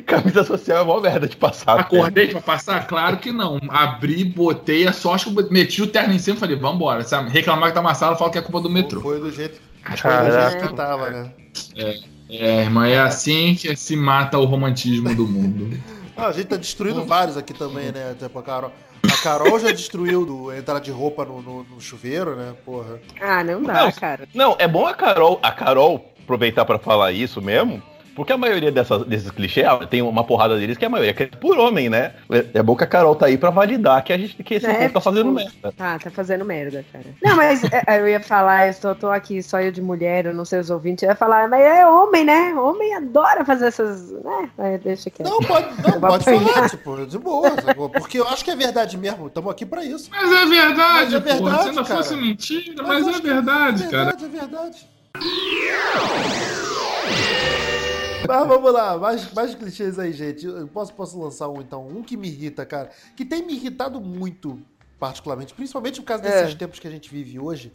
[0.05, 1.80] Camisa social é uma merda de passar.
[1.80, 2.88] Acordei pra passar?
[2.88, 3.59] Claro que não.
[3.70, 7.03] Abri, botei a sorte que eu meti o terno em cima e falei, vambora.
[7.03, 7.30] Sabe?
[7.30, 9.01] Reclamar que tá amassado, fala que é culpa do metrô.
[9.01, 11.32] Foi do jeito, foi do jeito que tava, né?
[12.30, 15.78] É, irmã, é assim que se mata o romantismo do mundo.
[16.18, 18.15] Ah, a gente tá destruindo vários aqui também, né?
[18.20, 18.72] Tipo, a Carol,
[19.03, 22.53] a Carol já destruiu do, entrar de roupa no, no- no chuveiro, né?
[22.65, 22.99] Porra.
[23.22, 23.91] Ah, não dá, Não.
[23.91, 24.28] cara.
[24.34, 27.82] Não, é bom a Carol, a Carol aproveitar pra falar isso mesmo,
[28.18, 31.26] porque a maioria dessas, desses clichês, ah, tem uma porrada deles que a maioria é
[31.28, 32.13] por homem, né?
[32.51, 34.74] É bom que a Carol tá aí pra validar que a gente que esse É,
[34.74, 35.72] povo tá fazendo tipo, merda.
[35.78, 37.05] Tá, tá fazendo merda, cara.
[37.24, 40.34] Não, mas é, eu ia falar, eu tô, tô aqui só eu de mulher, eu
[40.34, 42.55] não sei os ouvintes, eu ia falar, mas é homem, né?
[42.55, 44.11] Homem adora fazer essas.
[44.11, 44.49] né?
[44.57, 45.30] Aí Deixa quieto.
[45.30, 46.49] Não, pode, não, pode apanhar.
[46.53, 47.51] falar, tipo, de boa.
[47.61, 47.89] sacou?
[47.89, 49.28] Porque eu acho que é verdade mesmo.
[49.28, 50.09] Estamos aqui pra isso.
[50.11, 51.36] Mas é verdade, Mas é porra.
[51.51, 51.97] verdade, Se não cara.
[51.97, 54.05] fosse mentira, Mas mas, é verdade, é cara.
[54.18, 54.88] verdade, é verdade.
[58.26, 60.45] Mas vamos lá, mais, mais clichês aí, gente.
[60.45, 61.88] Eu posso, posso lançar um então?
[61.88, 62.89] Um que me irrita, cara.
[63.15, 64.59] Que tem me irritado muito,
[64.99, 66.55] particularmente, principalmente por causa desses É.
[66.57, 67.72] tempos que a gente vive hoje.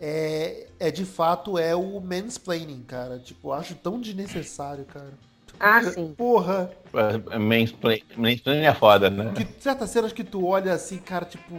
[0.00, 3.18] É, é de fato é o mansplaining, cara.
[3.18, 5.12] Tipo, eu acho tão desnecessário, cara.
[5.60, 6.12] Ah, sim.
[6.16, 9.32] Porra, É, Mansplaining mansplaining é foda, né?
[9.36, 11.54] que certas cenas que tu olha assim, cara, tipo,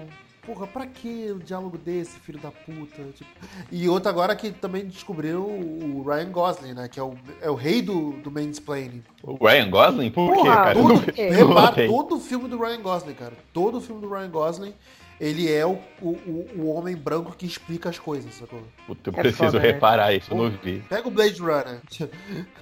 [0.45, 3.01] porra, pra que o diálogo desse, filho da puta?
[3.15, 3.29] Tipo,
[3.71, 6.87] e outra agora que também descobriu o Ryan Gosling, né?
[6.87, 9.03] Que é o, é o rei do, do mansplaining.
[9.23, 10.11] O Ryan Gosling?
[10.11, 10.73] Por quê, Porra, cara?
[10.73, 11.29] tudo- Não- quê?
[11.29, 13.33] não Repara, todo o filme do Ryan Gosling, cara.
[13.53, 14.73] Todo o filme do Ryan Gosling,
[15.21, 18.61] ele é o, o, o- homem branco que explica as coisas, sacou?
[18.85, 19.65] Puta, eu É preciso foda, né?
[19.71, 20.83] reparar isso, eu não vi.
[20.89, 21.79] Pega o Blade Runner.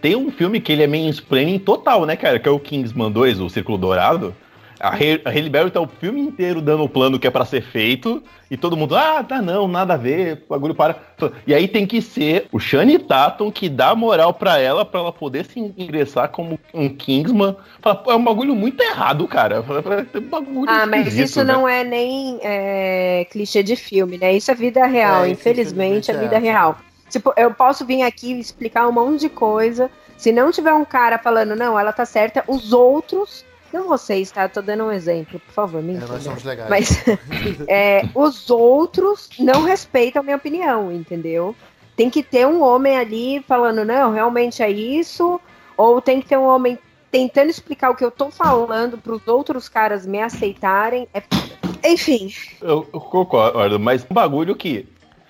[0.01, 2.39] Tem um filme que ele é mansplaining total, né, cara?
[2.39, 4.35] Que é o Kingsman 2, o Círculo Dourado.
[4.81, 8.23] A Halle Berry tá o filme inteiro dando o plano que é pra ser feito.
[8.49, 10.97] E todo mundo, ah, tá não, nada a ver, o bagulho para.
[11.45, 15.13] E aí tem que ser o Shane Tatum que dá moral pra ela, pra ela
[15.13, 17.55] poder se ingressar como um Kingsman.
[17.79, 19.57] Fala, pô, é um bagulho muito errado, cara.
[19.57, 21.53] É um bagulho Ah, mas isso né?
[21.53, 24.33] não é nem é, clichê de filme, né?
[24.33, 25.25] Isso é vida real.
[25.25, 26.39] É, Infelizmente, é vida é.
[26.39, 26.77] real.
[27.07, 29.91] Tipo, eu posso vir aqui explicar um monte de coisa.
[30.17, 33.45] Se não tiver um cara falando, não, ela tá certa, os outros.
[33.73, 34.47] Não vocês, tá?
[34.47, 36.69] Tô dando um exemplo, por favor, me É, nós somos legais.
[36.69, 37.03] Mas
[37.67, 41.55] é, os outros não respeitam a minha opinião, entendeu?
[41.95, 45.39] Tem que ter um homem ali falando, não, realmente é isso,
[45.77, 46.77] ou tem que ter um homem
[47.11, 51.07] tentando explicar o que eu tô falando para os outros caras me aceitarem.
[51.13, 51.21] É...
[51.83, 54.87] Enfim, Eu, eu concordo, mas um bagulho que.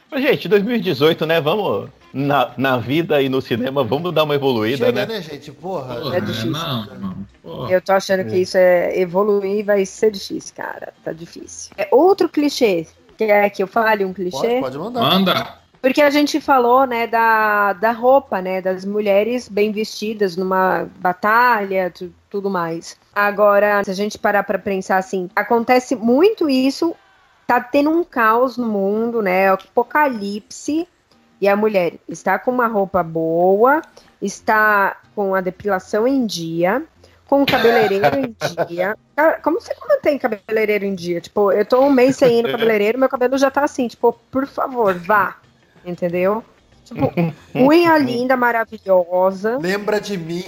[0.09, 1.39] Mas, Gente, 2018, né?
[1.39, 1.89] Vamos.
[2.13, 5.13] Na, na vida e no cinema, vamos dar uma evoluída, Chega, né?
[5.15, 5.51] né, gente?
[5.51, 5.95] Porra.
[5.95, 6.51] Porra, É difícil.
[6.51, 7.15] Não, não.
[7.41, 7.71] Porra.
[7.71, 10.93] eu tô achando que isso é evoluir vai ser difícil, cara.
[11.03, 11.71] Tá difícil.
[11.77, 12.85] É outro clichê.
[13.17, 14.37] Quer que eu fale um clichê?
[14.59, 14.99] Pode, pode mandar.
[15.01, 15.61] Manda.
[15.81, 21.89] Porque a gente falou, né, da, da roupa, né, das mulheres bem vestidas numa batalha,
[21.89, 22.97] tu- tudo mais.
[23.15, 26.93] Agora, se a gente parar pra pensar assim, acontece muito isso,
[27.47, 30.87] tá tendo um caos no mundo, né, apocalipse,
[31.41, 33.81] e a mulher está com uma roupa boa,
[34.21, 36.83] está com a depilação em dia,
[37.25, 38.35] com o cabeleireiro em
[38.67, 38.95] dia.
[39.15, 41.19] Cara, como você mantém cabeleireiro em dia?
[41.19, 44.13] Tipo, eu tô um mês sem ir no cabeleireiro, meu cabelo já tá assim, tipo,
[44.29, 45.37] por favor, vá.
[45.83, 46.43] Entendeu?
[46.85, 47.11] Tipo,
[47.55, 49.57] unha linda, maravilhosa.
[49.57, 50.43] Lembra de mim.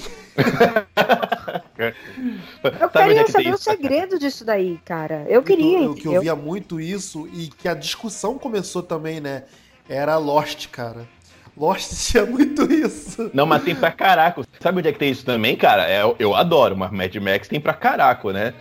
[2.79, 5.25] Eu queria é que saber o segredo disso daí, cara.
[5.27, 9.43] Eu queria, Eu, que eu via muito isso e que a discussão começou também, né?
[9.87, 11.07] Era Lost, cara.
[11.55, 13.29] Lost tinha muito isso.
[13.33, 14.41] Não, mas tem pra caraca.
[14.59, 15.87] Sabe onde é que tem isso também, cara?
[15.89, 18.53] É, eu adoro, mas Mad Max tem pra caraca, né?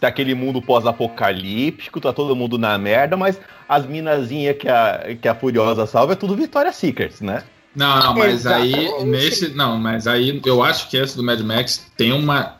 [0.00, 3.38] Tá aquele mundo pós-apocalíptico, tá todo mundo na merda, mas
[3.68, 7.44] as minazinhas que a, que a Furiosa salva é tudo Victoria's Secrets, né?
[7.76, 9.54] Não, não, mas aí nesse.
[9.54, 12.56] Não, mas aí eu acho que essa do Mad Max tem uma,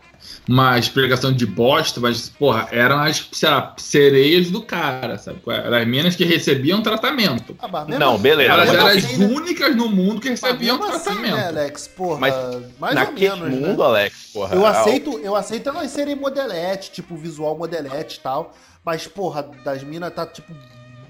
[0.49, 5.41] uma explicação de bosta, mas, porra, eram as sei lá, sereias do cara, sabe?
[5.47, 7.57] Eram as minas que recebiam tratamento.
[7.61, 9.27] Ah, mas Não, assim- beleza, Elas eram as assim, né?
[9.27, 11.37] únicas no mundo que Mas recebiam mesmo assim, tratamento.
[11.37, 11.89] né, Alex?
[11.89, 12.35] Porra, Mas
[12.79, 13.69] mais ou Naquele menos, né?
[13.69, 14.55] mundo, Alex, porra.
[14.55, 18.55] Eu a- aceito, eu aceito elas serem modelete, tipo, visual modelete e tal.
[18.85, 20.53] Mas, porra, das minas tá, tipo,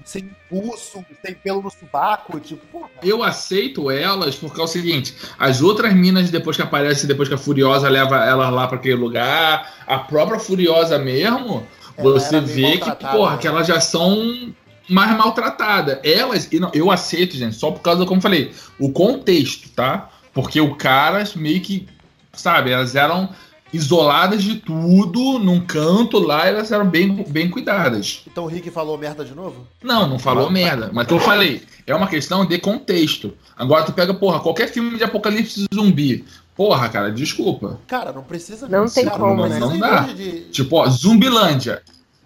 [0.05, 2.89] sem pulso, sem pelo no sovaco, tipo, porra.
[3.03, 7.35] Eu aceito elas porque é o seguinte: as outras minas, depois que aparecem, depois que
[7.35, 11.65] a Furiosa leva elas lá pra aquele lugar, a própria Furiosa mesmo,
[11.97, 13.37] Ela você vê que, porra, né?
[13.37, 14.53] que elas já são
[14.89, 15.99] mais maltratadas.
[16.03, 20.09] Elas, e não, eu aceito, gente, só por causa, como eu falei, o contexto, tá?
[20.33, 21.87] Porque o cara meio que,
[22.33, 23.29] sabe, elas eram
[23.73, 28.21] isoladas de tudo, num canto lá, elas eram bem, bem cuidadas.
[28.29, 29.65] Então o Rick falou merda de novo?
[29.83, 30.89] Não, não falou merda.
[30.93, 33.33] Mas que eu falei, é uma questão de contexto.
[33.55, 36.25] Agora tu pega, porra, qualquer filme de apocalipse zumbi.
[36.55, 37.79] Porra, cara, desculpa.
[37.87, 38.67] Cara, não precisa.
[38.67, 39.55] Não tem cara, como, não né?
[39.57, 40.01] precisa Não dá.
[40.13, 41.81] de- Tipo, ó, Zumbilândia.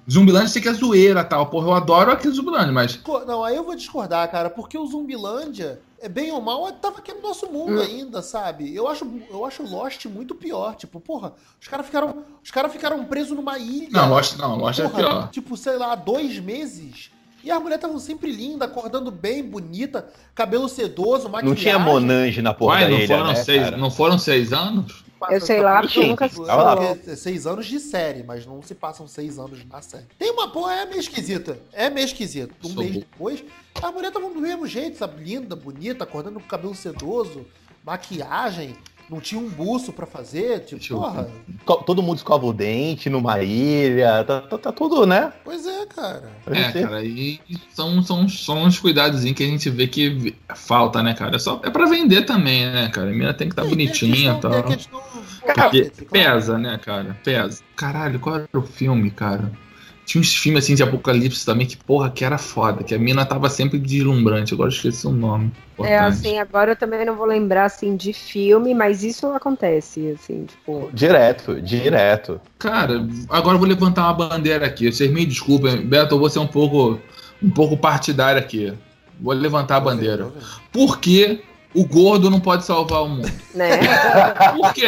[0.10, 1.48] Zumbilândia sei que é zoeira tal.
[1.48, 3.00] Porra, eu adoro aquele Zumbilândia, mas.
[3.26, 7.12] Não, aí eu vou discordar, cara, porque o Zumbilândia, é bem ou mal, tava aqui
[7.14, 7.82] no nosso mundo Hum.
[7.82, 8.74] ainda, sabe?
[8.76, 10.76] Eu acho, eu acho Lost muito pior.
[10.76, 13.90] Tipo, porra, os caras ficaram, os cara ficaram presos numa ilha.
[13.92, 15.30] Não, Lost não, Lost é porra, pior.
[15.30, 17.10] Tipo, sei lá, dois meses.
[17.44, 21.48] E as mulheres estavam sempre lindas, acordando bem, bonita, cabelo sedoso, maquiagem.
[21.50, 23.78] Não tinha Monange na porra Uai, da não ilha, foram, né, seis, cara?
[23.78, 25.05] não foram seis anos?
[25.30, 26.58] Eu sei lá, porque eu nunca Tipo, assisti.
[26.58, 26.78] Tava lá.
[26.96, 30.06] porque é seis anos de série, mas não se passam seis anos na série.
[30.20, 31.58] Tem uma porra, é meio esquisita.
[31.74, 32.54] É meio esquisito.
[32.64, 33.00] Um Sou mês bom.
[33.00, 33.44] depois,
[33.76, 35.24] as mulheres estavam do mesmo jeito, sabe?
[35.24, 37.46] Linda, bonita, acordando com cabelo sedoso,
[37.84, 38.76] maquiagem,
[39.10, 40.62] não tinha um buço pra fazer.
[40.62, 41.28] Tipo, porra.
[41.86, 45.32] Todo mundo escova o dente numa ilha, tá, tá- tá tudo, né?
[45.44, 46.30] Pois é, cara.
[46.48, 47.40] É, cara, e
[47.74, 51.36] são, são, são uns cuidados que a gente vê que falta, né, cara?
[51.36, 53.08] É, só, é pra vender também, né, cara?
[53.08, 54.64] A menina tem que estar Tem- bonitinha e tal.
[54.64, 55.02] questão- tem a questão-
[55.46, 57.16] Porque pesa, né, cara?
[57.24, 57.62] Pesa.
[57.76, 59.52] Caralho, qual era o filme, cara?
[60.06, 63.26] Tinha uns filmes assim de apocalipse também que, porra, que era foda, que a mina
[63.26, 64.54] tava sempre deslumbrante.
[64.54, 65.52] Agora eu esqueci o nome.
[65.80, 66.04] É Importante.
[66.06, 70.90] assim, agora eu também não vou lembrar assim de filme, mas isso acontece, assim, tipo.
[70.94, 72.40] Direto, direto.
[72.60, 74.92] Cara, agora eu vou levantar uma bandeira aqui.
[74.92, 77.00] Vocês me desculpem, Beto, eu vou ser um pouco,
[77.42, 78.74] um pouco partidário aqui.
[79.20, 80.30] Vou levantar a bandeira.
[80.72, 81.42] Por que
[81.76, 83.32] o gordo não pode salvar o mundo?
[83.54, 83.80] Né?
[84.56, 84.88] Por quê?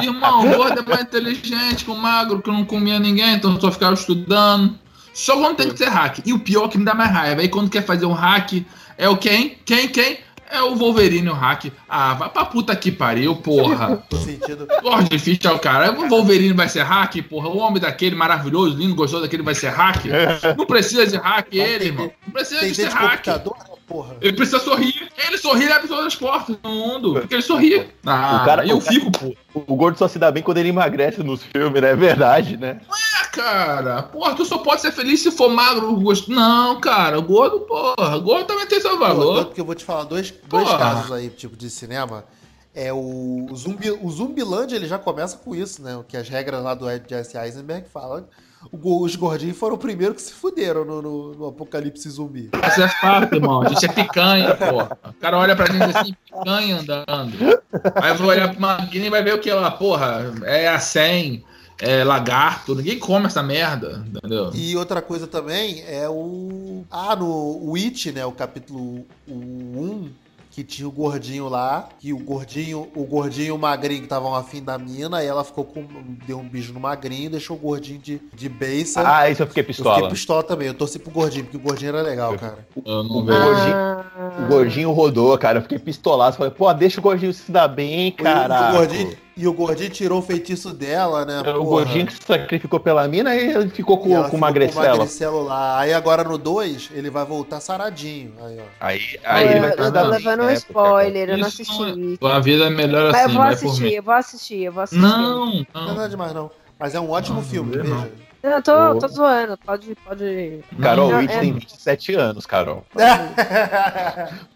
[0.00, 3.70] Irmão, o gordo é mais inteligente que o magro, que não comia ninguém, então só
[3.70, 4.78] ficava estudando.
[5.12, 6.18] Só quando tem que ser hack.
[6.24, 8.64] E o pior que me dá mais raiva, aí quando quer fazer um hack,
[8.98, 9.58] é o quem?
[9.64, 9.88] Quem?
[9.88, 10.18] Quem?
[10.50, 11.72] É o Wolverine, o hack.
[11.88, 14.02] Ah, vai pra puta que pariu, porra.
[14.24, 14.68] Sentido.
[14.82, 15.92] Lord Fish é o cara.
[15.92, 17.48] O Wolverine vai ser hack, porra.
[17.48, 20.04] O homem daquele maravilhoso, lindo, gostoso daquele vai ser hack.
[20.56, 22.10] Não precisa de hack ele, irmão.
[22.26, 23.24] Não precisa Tem de ser hack.
[23.24, 23.56] computador,
[23.86, 24.16] porra.
[24.20, 25.08] Ele precisa sorrir.
[25.26, 27.14] Ele sorri e abre todas as portas do mundo.
[27.14, 27.88] Porque ele sorri.
[28.04, 29.34] Ah, O cara- eu o cara- fico, pô.
[29.54, 31.90] O gordo só se dá bem quando ele emagrece nos filmes, né?
[31.90, 32.80] É verdade, né?
[32.90, 34.02] Ah, cara.
[34.02, 35.94] Porra, tu só pode ser feliz se for magro.
[35.96, 37.18] gosto- Não, cara.
[37.18, 38.16] O gordo, porra.
[38.16, 39.44] O gordo também tem seu valor.
[39.44, 42.24] Tanto que eu vou te falar dois, dois casos aí, tipo, de cinema.
[42.76, 45.96] É o, o Zumbi, o Zumbilândia, ele já começa com isso, né?
[45.96, 48.24] O que as regras lá do Ed Jesse Eisenberg falam.
[48.72, 52.50] Os gordinhos foram o primeiro que se fuderam no, no- no apocalipse zumbi.
[52.68, 53.62] Isso é fato, irmão.
[53.62, 54.98] A gente é picanha, porra.
[55.08, 57.60] O cara olha pra gente assim, picanha andando.
[57.96, 60.32] Aí eu vou olhar pra máquina e vai ver o que lá, porra.
[60.44, 61.44] É a 100,
[61.80, 62.74] é lagarto.
[62.74, 64.50] Ninguém come essa merda, entendeu?
[64.54, 66.84] E outra coisa também é o.
[66.90, 68.24] Ah, no Witch, né?
[68.26, 70.08] O capítulo 1,
[70.54, 74.34] que tinha o gordinho lá, que o gordinho, o gordinho e o magrinho que estavam
[74.34, 75.84] afim da mina, e ela ficou com.
[76.26, 79.02] deu um beijo no magrinho e deixou o gordinho de, de beiça.
[79.04, 80.08] Ah, isso eu fiquei eu fiquei pistola.
[80.10, 80.68] pistola também.
[80.68, 82.66] Eu torci pro gordinho, porque o gordinho era legal, cara.
[82.86, 83.38] Eu não O vejo.
[83.42, 84.04] gordinho, Ah,
[84.44, 85.58] o gordinho rodou, cara.
[85.58, 86.36] Eu fiquei pistolado.
[86.36, 88.76] Falei, pô, deixa o gordinho se dar bem, E o caralho.
[88.78, 91.40] gordinho, e o gordinho tirou o feitiço dela, né?
[91.40, 91.58] O porra.
[91.64, 94.88] gordinho que se sacrificou pela mina e ele ficou E com, com o magricela.
[94.98, 95.78] magricelo lá.
[95.80, 98.32] Aí agora no 2, ele vai voltar saradinho.
[98.40, 98.62] Aí, ó.
[98.80, 102.18] Aí, aí ele vai eu estar tô levando um spoiler, eu não assisti.
[102.22, 105.02] A vida é melhor Mas eu assim, vou assistir, eu vou assistir, eu vou assistir.
[105.02, 105.94] Não, Não é não.
[105.94, 106.50] nada demais, não.
[106.78, 107.94] Mas é um ótimo Não, filme, não, veja.
[107.94, 108.08] não.
[108.46, 110.58] Eu tô, tô zoando, pode, pode.
[110.82, 112.84] Carol Witt é- tem 27 anos, Carol.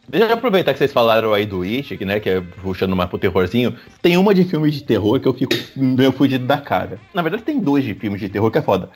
[0.06, 3.08] Deixa eu aproveitar que vocês falaram aí do It, que, né, que é puxando mais
[3.08, 3.74] pro terrorzinho.
[4.02, 6.98] Tem uma de filme de terror que eu fico meio fudido da cara.
[7.14, 8.90] Na verdade, tem dois de filmes de terror que é foda.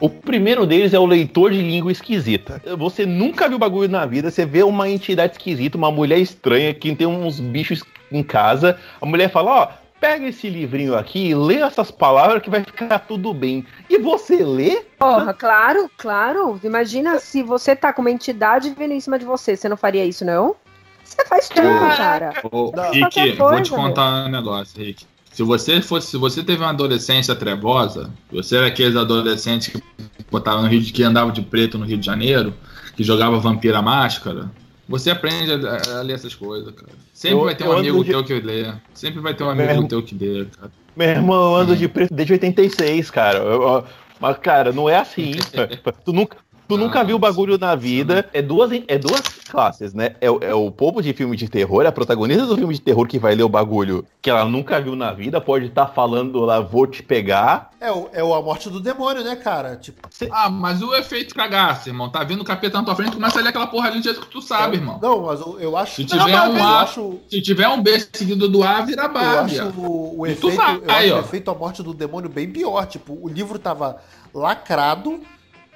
[0.00, 2.62] O primeiro deles é o leitor de língua esquisita.
[2.78, 6.94] Você nunca viu bagulho na vida, você vê uma entidade esquisita, uma mulher estranha que
[6.94, 8.78] tem uns bichos em casa.
[8.98, 9.68] A mulher fala, ó,
[10.00, 13.66] pega esse livrinho aqui e lê essas palavras que vai ficar tudo bem.
[13.88, 14.82] E você lê?
[14.98, 16.60] Porra, claro, claro.
[16.62, 20.04] Imagina se você tá com uma entidade vindo em cima de você, você não faria
[20.04, 20.56] isso, não?
[21.04, 22.34] Você faz tudo, cara.
[22.50, 22.70] Ô.
[22.90, 25.06] Rick, Qualquer vou coisa, te contar um negócio, Rick.
[25.32, 29.82] Se você fosse, se você teve uma adolescência trevosa, você era aqueles adolescentes que
[30.30, 32.52] botavam no Rio de, que andava de preto no Rio de Janeiro,
[32.96, 34.50] que jogava vampira máscara,
[34.88, 36.92] você aprende a, a ler essas coisas, cara.
[37.12, 38.72] Sempre Eu- vai ter um amigo de- teu que lê.
[38.94, 40.70] Sempre vai ter um Meu amigo irmão- teu que lê, cara.
[40.96, 43.38] Meu irmão, eu ando de preto desde 86, cara.
[43.38, 43.84] Eu- eu-
[44.20, 45.32] mas, cara, não é assim.
[46.04, 46.36] tu nunca.
[46.68, 48.28] Tu nunca Ah, viu o bagulho na vida.
[48.32, 50.16] É duas, é duas classes, né?
[50.20, 53.06] É, o- é o povo de filme de terror, a protagonista do filme de terror
[53.08, 56.60] que vai ler o bagulho que ela nunca viu na vida, pode estar falando lá,
[56.60, 57.70] vou te pegar.
[57.80, 59.76] É, o, é o a morte do demônio, né, cara?
[59.76, 62.10] Tipo, Ah, mas o efeito cagaço, irmão.
[62.10, 64.20] Tá vendo o capeta na tua frente, começa a ler aquela porra ali do jeito
[64.20, 64.98] que tu sabe, irmão.
[65.00, 67.68] Não, mas eu, eu acho Se Não, tiver mas um eu A, acho, se tiver
[67.68, 69.58] um B seguido do A, vira eu Barbie.
[69.58, 71.20] acho o, o tu efeito, vai, eu acho aí, o ó.
[71.20, 72.84] efeito a morte do demônio bem pior.
[72.86, 73.96] Tipo, o livro tava
[74.34, 75.20] lacrado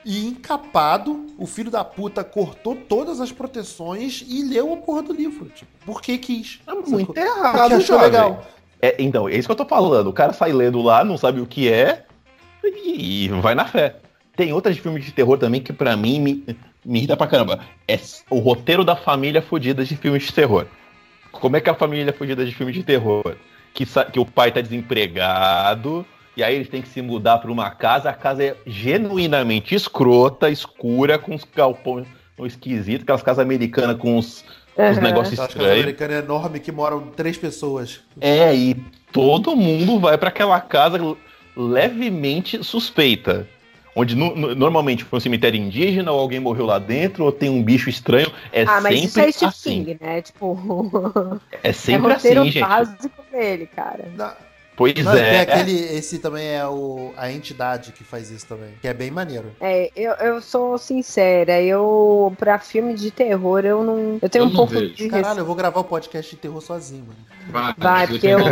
[0.05, 1.26] e encapado.
[1.38, 5.46] O filho da puta cortou todas as proteções e leu a porra do livro.
[5.46, 6.61] Tipo, porque quis.
[6.66, 8.05] É muito Porque errado, achou jovem.
[8.05, 8.46] legal.
[8.80, 10.09] É, então, é isso que eu tô falando.
[10.09, 12.05] O cara sai lendo lá, não sabe o que é
[12.64, 13.96] e, e vai na fé.
[14.36, 17.61] Tem outras filmes de terror também que pra mim me, me irrita pra caramba.
[17.86, 17.98] É
[18.30, 20.66] o roteiro da família fodida de filmes de terror.
[21.30, 23.36] Como é que é a família fodida de filmes de terror?
[23.74, 26.05] Que, que o pai tá desempregado
[26.37, 28.11] e aí eles têm que se mudar pra uma casa.
[28.11, 32.07] A casa é genuinamente escrota, escura, com uns galpões
[32.45, 34.45] esquisitos, aquelas casas americanas com uns,
[34.76, 35.01] uns Aham.
[35.01, 35.72] negócios estranhos.
[35.80, 38.01] americana enorme que moram três pessoas.
[38.20, 38.74] É, e
[39.12, 40.99] todo mundo vai pra aquela casa
[41.57, 43.47] levemente suspeita.
[43.95, 47.51] Onde no- no- normalmente foi um cemitério indígena, ou alguém morreu lá dentro, ou tem
[47.51, 48.33] um bicho estranho.
[48.51, 49.85] É Ah, mas sempre isso é assim.
[49.85, 50.22] King, né?
[50.22, 50.59] Tipo,
[51.62, 52.64] É é sempre roteiro assim, gente.
[52.66, 54.09] básico dele, cara.
[54.16, 54.35] Na-
[54.76, 55.40] Pois Não, é.
[55.42, 55.72] aquele.
[55.96, 58.70] Esse também é o, a entidade que faz isso também.
[58.80, 59.52] Que é bem maneiro.
[59.60, 64.18] É, eu, eu sou sincera, eu, pra filme de terror, eu não.
[64.20, 64.94] Eu tenho Eu um não pouco vejo.
[64.94, 67.18] de Caralho, eu vou gravar o podcast de terror sozinho, mano.
[67.50, 68.50] Vai, Vai, porque eu vou.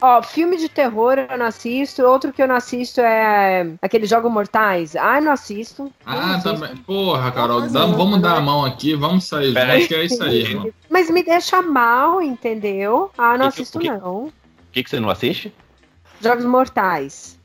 [0.00, 2.02] Ó, filme de terror eu não assisto.
[2.02, 4.96] Outro que eu não assisto é aqueles Jogos Mortais.
[4.96, 5.84] Ah, não assisto.
[5.84, 6.54] Não Ah, assisto.
[6.54, 6.76] também.
[6.78, 8.46] Porra, Carol, Mas dá- não, vamos dar a né?
[8.46, 9.56] mão aqui, vamos sair.
[9.58, 9.86] Aí.
[9.86, 10.70] que é isso aí, irmão.
[10.88, 13.10] Mas me deixa mal, entendeu?
[13.18, 14.32] Ah, não assisto o que- não.
[14.68, 15.52] O que, que você não assiste?
[16.20, 17.38] Jogos Mortais.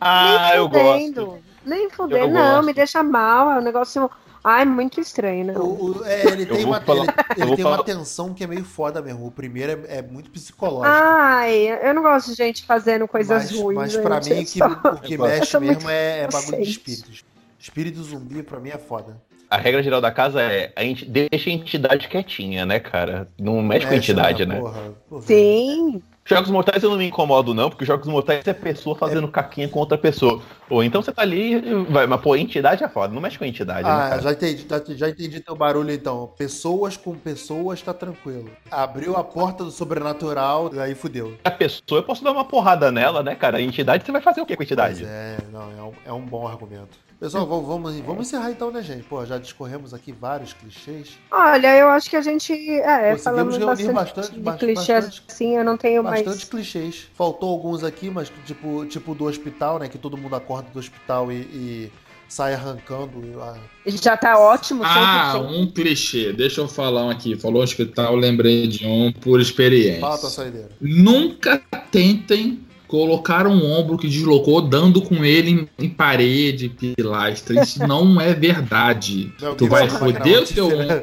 [0.00, 1.26] Ah, Nem eu fudendo.
[1.26, 1.42] gosto.
[1.64, 2.28] Nem fudendo.
[2.34, 2.66] Não, gosto.
[2.66, 3.50] me deixa mal.
[3.52, 4.10] É um negócio.
[4.44, 5.60] Ai, muito estranho, não.
[5.62, 7.04] O, o- é, ele tem, uma, falar-
[7.36, 9.24] ele, ele tem uma tensão que é meio foda mesmo.
[9.24, 10.84] O primeiro é, é muito psicológico.
[10.88, 13.76] Ai, eu não gosto de gente fazendo coisas mas, ruins.
[13.76, 16.56] mas pra gente, mim, é o que, só- o que mexe mesmo é, é bagulho
[16.62, 17.24] de espíritos.
[17.56, 19.16] Espírito zumbi, pra mim, é foda.
[19.48, 23.28] A regra geral da casa é a gente deixa a entidade quietinha, né, cara?
[23.38, 24.54] Não mexe com a Mexe, entidade, né?
[24.56, 24.60] né?
[24.60, 25.22] Porra, porra.
[25.22, 26.02] Sim.
[26.24, 29.80] Jogos mortais eu não me incomodo, não, porque jogos mortais é pessoa fazendo caquinha com
[29.80, 30.40] outra pessoa.
[30.70, 31.60] Ou então você tá ali,
[31.90, 34.22] vai, mas pô, entidade é foda, não mexe com entidade, né, Ah, cara?
[34.22, 36.32] já entendi, já, já entendi teu barulho então.
[36.38, 38.50] Pessoas com pessoas tá tranquilo.
[38.70, 41.36] Abriu a porta do sobrenatural, aí fudeu.
[41.44, 43.58] A pessoa, eu posso dar uma porrada nela, né, cara?
[43.58, 45.04] A entidade, você vai fazer o que com a Pois entidade?
[45.04, 46.96] é, não, é um, é um bom argumento.
[47.22, 49.04] Pessoal, vamos, vamos, vamos encerrar então, né, gente?
[49.04, 51.10] Pô, já discorremos aqui vários clichês.
[51.30, 52.52] Olha, eu acho que a gente.
[52.52, 56.26] É, Conseguimos falamos reunir bastante, bastante- de bastante- clichê bastante- assim, eu não tenho Bastante
[56.26, 56.44] mais.
[56.44, 57.06] clichês.
[57.14, 59.88] Faltou alguns aqui, mas tipo, tipo do hospital, né?
[59.88, 61.92] Que todo mundo acorda do hospital e, e
[62.28, 63.40] sai arrancando.
[63.40, 63.56] ah,
[63.86, 64.86] Já tá ótimo, 100%.
[64.88, 66.32] Ah, um clichê.
[66.32, 67.36] Deixa eu falar um aqui.
[67.36, 70.00] Falou hospital, lembrei de um por experiência.
[70.00, 70.70] Fala tua saideira.
[70.80, 71.62] Nunca
[71.92, 72.58] tentem
[72.92, 77.62] colocar um ombro que deslocou dando com ele em, em parede, pilastra.
[77.62, 79.32] Isso não é verdade.
[79.40, 81.02] Não, tu vai é foder o teu ombro.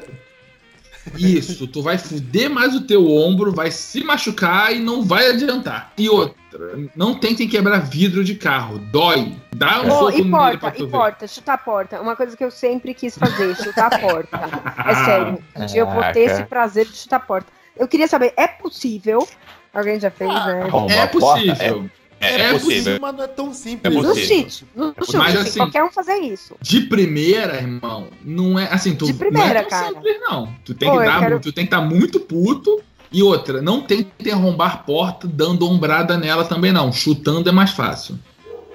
[1.18, 5.92] Isso, tu vai fuder mais o teu ombro, vai se machucar e não vai adiantar.
[5.98, 9.36] E outra, não tentem quebrar vidro de carro, dói.
[9.56, 10.92] Dá um Oh, soco e pra porta, tu e ver.
[10.92, 12.02] porta, chutar a porta.
[12.02, 14.40] Uma coisa que eu sempre quis fazer, chutar a porta.
[14.86, 15.44] É sério.
[15.56, 17.52] Um dia eu vou ter esse prazer de chutar a porta.
[17.76, 19.28] Eu queria saber, é possível?
[19.74, 20.64] Alguém já fez, né?
[20.64, 21.90] Arrombar É possível.
[22.22, 22.98] É, É possível.
[23.00, 23.94] mas não é tão simples.
[23.94, 24.38] É No possível.
[24.50, 25.18] chute, no chute.
[25.18, 26.56] Mas assim- qualquer um fazer isso.
[26.62, 29.88] De primeira, irmão, não é assim, tu De primeira, não é tão cara.
[29.94, 30.54] simples, não.
[30.66, 32.82] Tu tem Pô, que dar, quero- tu tem que estar muito puto.
[33.12, 36.92] E outra, não tente arrombar porta dando ombrada nela também, não.
[36.92, 38.20] Chutando é mais fácil.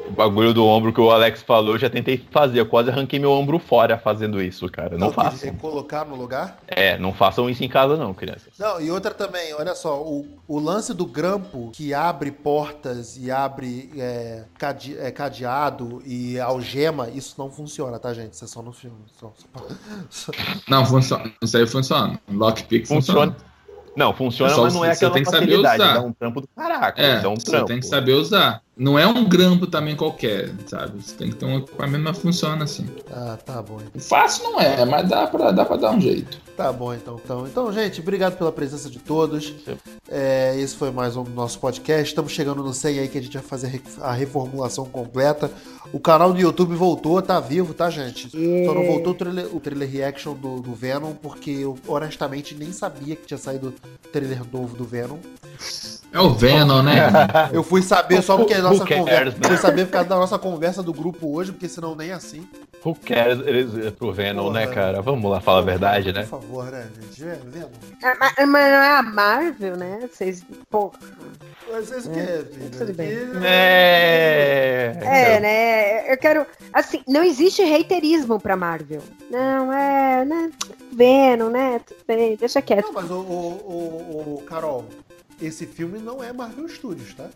[0.06, 2.60] O bagulho do ombro que o Alex falou, eu já tentei fazer.
[2.60, 4.98] Eu quase arranquei meu ombro fora fazendo isso, cara.
[4.98, 5.48] Não façam.
[5.48, 6.58] é Colocar no lugar?
[6.66, 8.52] É, não façam isso em casa, não, crianças.
[8.58, 13.30] Não, e outra também, olha só, o, o lance do grampo que abre portas e
[13.30, 18.34] abre é, cade- é, cadeado e algema, isso não funciona, tá, gente?
[18.34, 18.96] Isso é só no filme.
[19.18, 19.32] Só-
[20.10, 20.32] só-
[20.68, 21.32] Não, funciona.
[21.42, 22.20] Isso aí funciona.
[22.30, 23.32] Lockpick funciona.
[23.32, 23.53] Funciona.
[23.96, 25.82] Não, funciona, É só mas não é você aquela tem que saber facilidade.
[25.82, 25.94] usar.
[25.94, 27.00] Dá um trampo do caraca.
[27.02, 27.66] É, dá um você trampo.
[27.66, 28.60] tem que saber usar.
[28.76, 31.00] Não é um grampo também qualquer, sabe?
[31.00, 32.86] Você tem que ter um equipamento, mas funciona assim.
[33.12, 33.78] Ah, tá bom.
[33.98, 36.43] Fácil não é, mas dá pra, dá pra dar um jeito.
[36.56, 37.20] Tá bom, então.
[37.24, 39.52] Então, então gente, obrigado pela presença de todos.
[40.08, 42.04] É, esse foi mais um do nosso podcast.
[42.08, 45.50] Estamos chegando no 100 aí que a gente vai fazer a re- a reformulação completa.
[45.92, 48.30] O canal do YouTube voltou, tá vivo, tá, gente?
[48.30, 52.72] Só não voltou o trailer, o trailer reaction do, do Venom, porque eu honestamente nem
[52.72, 53.68] sabia que tinha saído
[54.04, 55.16] o trailer novo do Venom.
[56.12, 57.08] É o Venom, né?
[57.52, 59.38] Eu fui saber só porque a nossa cares, conversa.
[59.38, 59.48] né?
[59.48, 62.46] Fui saber por causa da nossa conversa do grupo hoje, porque senão nem assim.
[62.84, 64.74] Who cares eles, pro Venom, né, Porra.
[64.74, 65.02] cara?
[65.02, 66.22] Vamos lá falar a verdade, né?
[66.22, 67.24] Por favor, né, gente?
[67.24, 67.70] É, vendo?
[68.02, 70.08] Ah, Mas mas não é a Marvel, né?
[70.12, 70.42] Vocês.
[70.70, 70.92] Pô.
[71.70, 72.70] Vocês querem, filho?
[72.70, 73.08] tudo bem.
[73.44, 74.96] É.
[75.02, 76.12] É, né?
[76.12, 76.46] Eu quero.
[76.72, 79.02] Assim, não existe haterismo pra Marvel.
[79.30, 80.24] Não, é.
[80.24, 80.50] Né?
[80.92, 81.80] Venom, né?
[81.84, 82.86] Tudo bem, deixa quieto.
[82.86, 84.84] Não, mas o, o, o, o Carol,
[85.40, 87.28] esse filme não é Marvel Studios, tá?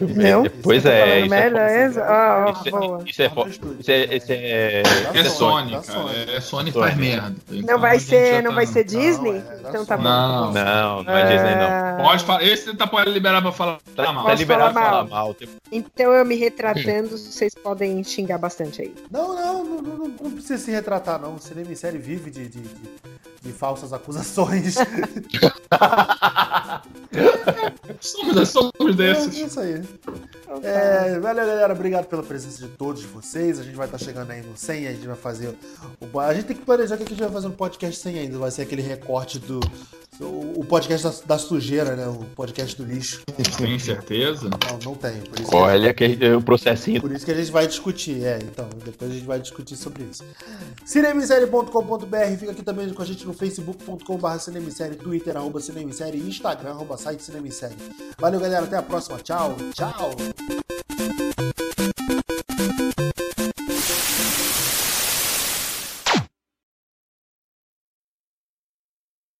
[0.00, 0.44] Não?
[0.62, 2.00] Pois tá é, isso é, é isso?
[2.00, 2.54] Ah,
[3.06, 3.26] isso é-
[3.84, 5.82] isso é, isso é, Sony, cara.
[5.82, 6.14] Sony.
[6.36, 7.34] É Sony faz merda.
[7.50, 9.30] Não Então, a vai ser, não tá- vai ser Não, Disney?
[9.36, 10.02] é então tá bom.
[10.02, 10.52] Não.
[10.52, 11.66] Não, não é Disney, não.
[11.66, 12.42] Ah, Pode falar.
[12.42, 14.24] Esse tá pode liberar pra falar Tá, mal.
[14.24, 15.36] tá liberado falar falar mal?
[15.70, 18.94] Então eu me retratando, vocês podem xingar bastante aí.
[19.10, 21.34] Não, não, não, não, não precisa se retratar, não.
[21.34, 22.80] O cinema em série vive de, de, de,
[23.42, 24.76] de falsas acusações.
[28.04, 29.34] Somos, somos É desses.
[29.36, 29.82] isso aí.
[30.62, 31.72] É, valeu, galera.
[31.72, 33.58] Obrigado pela presença de todos vocês.
[33.58, 34.86] A gente vai estar chegando aí no 100.
[34.88, 35.56] A gente vai fazer.
[36.12, 36.20] O...
[36.20, 38.38] A gente tem que planejar o que a gente vai fazer no podcast 100 ainda.
[38.38, 39.60] Vai ser aquele recorte do.
[40.20, 42.06] O o podcast da, da sujeira, né?
[42.08, 43.22] O podcast do lixo.
[43.58, 44.48] Tem certeza?
[44.48, 45.20] Não, não tem.
[45.20, 46.04] Por isso, que, Olha que
[46.34, 47.00] o processinho.
[47.00, 48.24] por isso que a gente vai discutir.
[48.24, 48.68] É, então.
[48.84, 50.24] Depois a gente vai discutir sobre isso.
[50.84, 52.38] Cinemissérie.com.br.
[52.38, 57.22] Fica aqui também com a gente no facebook.com.br cinemissérie, twitter, arroba cinemissérie, instagram, arroba site
[57.22, 57.76] cinemissérie.
[58.18, 58.64] Valeu, galera.
[58.64, 59.18] Até a próxima.
[59.18, 59.56] Tchau.
[59.74, 60.93] Tchau.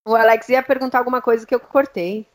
[0.04, 2.26] O Alex ia perguntar alguma coisa que eu cortei.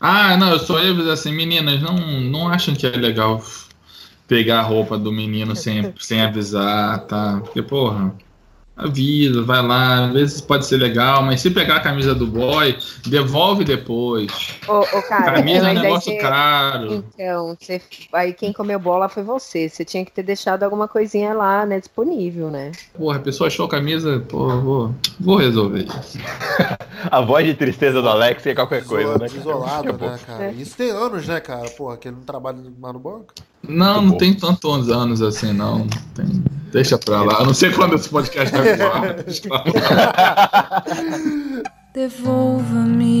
[0.00, 3.42] Ah, não, eu só ia dizer assim, meninas, não, não acham que é legal
[4.26, 7.40] pegar a roupa do menino sem, sem avisar, tá?
[7.42, 8.14] Porque, porra,
[8.80, 12.76] avisa, vai lá, às vezes pode ser legal, mas se pegar a camisa do boy,
[13.06, 14.58] devolve depois.
[14.66, 16.92] Ô, ô cara, Camisa é um negócio ia- caro.
[16.92, 17.80] Então, você...
[18.12, 19.68] aí quem comeu bola foi você.
[19.68, 22.72] Você tinha que ter deixado alguma coisinha lá, né, disponível, né?
[22.96, 26.18] Porra, a pessoa achou a camisa, porra, vou, vou resolver isso.
[27.10, 29.26] A voz de tristeza do Alex é qualquer coisa, né?
[29.26, 29.40] cara?
[29.40, 30.44] Isolado, né, cara?
[30.44, 30.52] É.
[30.52, 31.68] Isso tem anos, né, cara?
[31.70, 33.32] Porra, que ele não trabalha mais no banco.
[33.70, 34.16] Não, Muito não bom.
[34.18, 35.86] tem tantos anos assim, não.
[36.14, 36.42] Tem-
[36.72, 37.40] Deixa pra lá.
[37.40, 39.16] Eu não sei quando esse podcast vai voar.
[41.92, 43.20] Devolva-me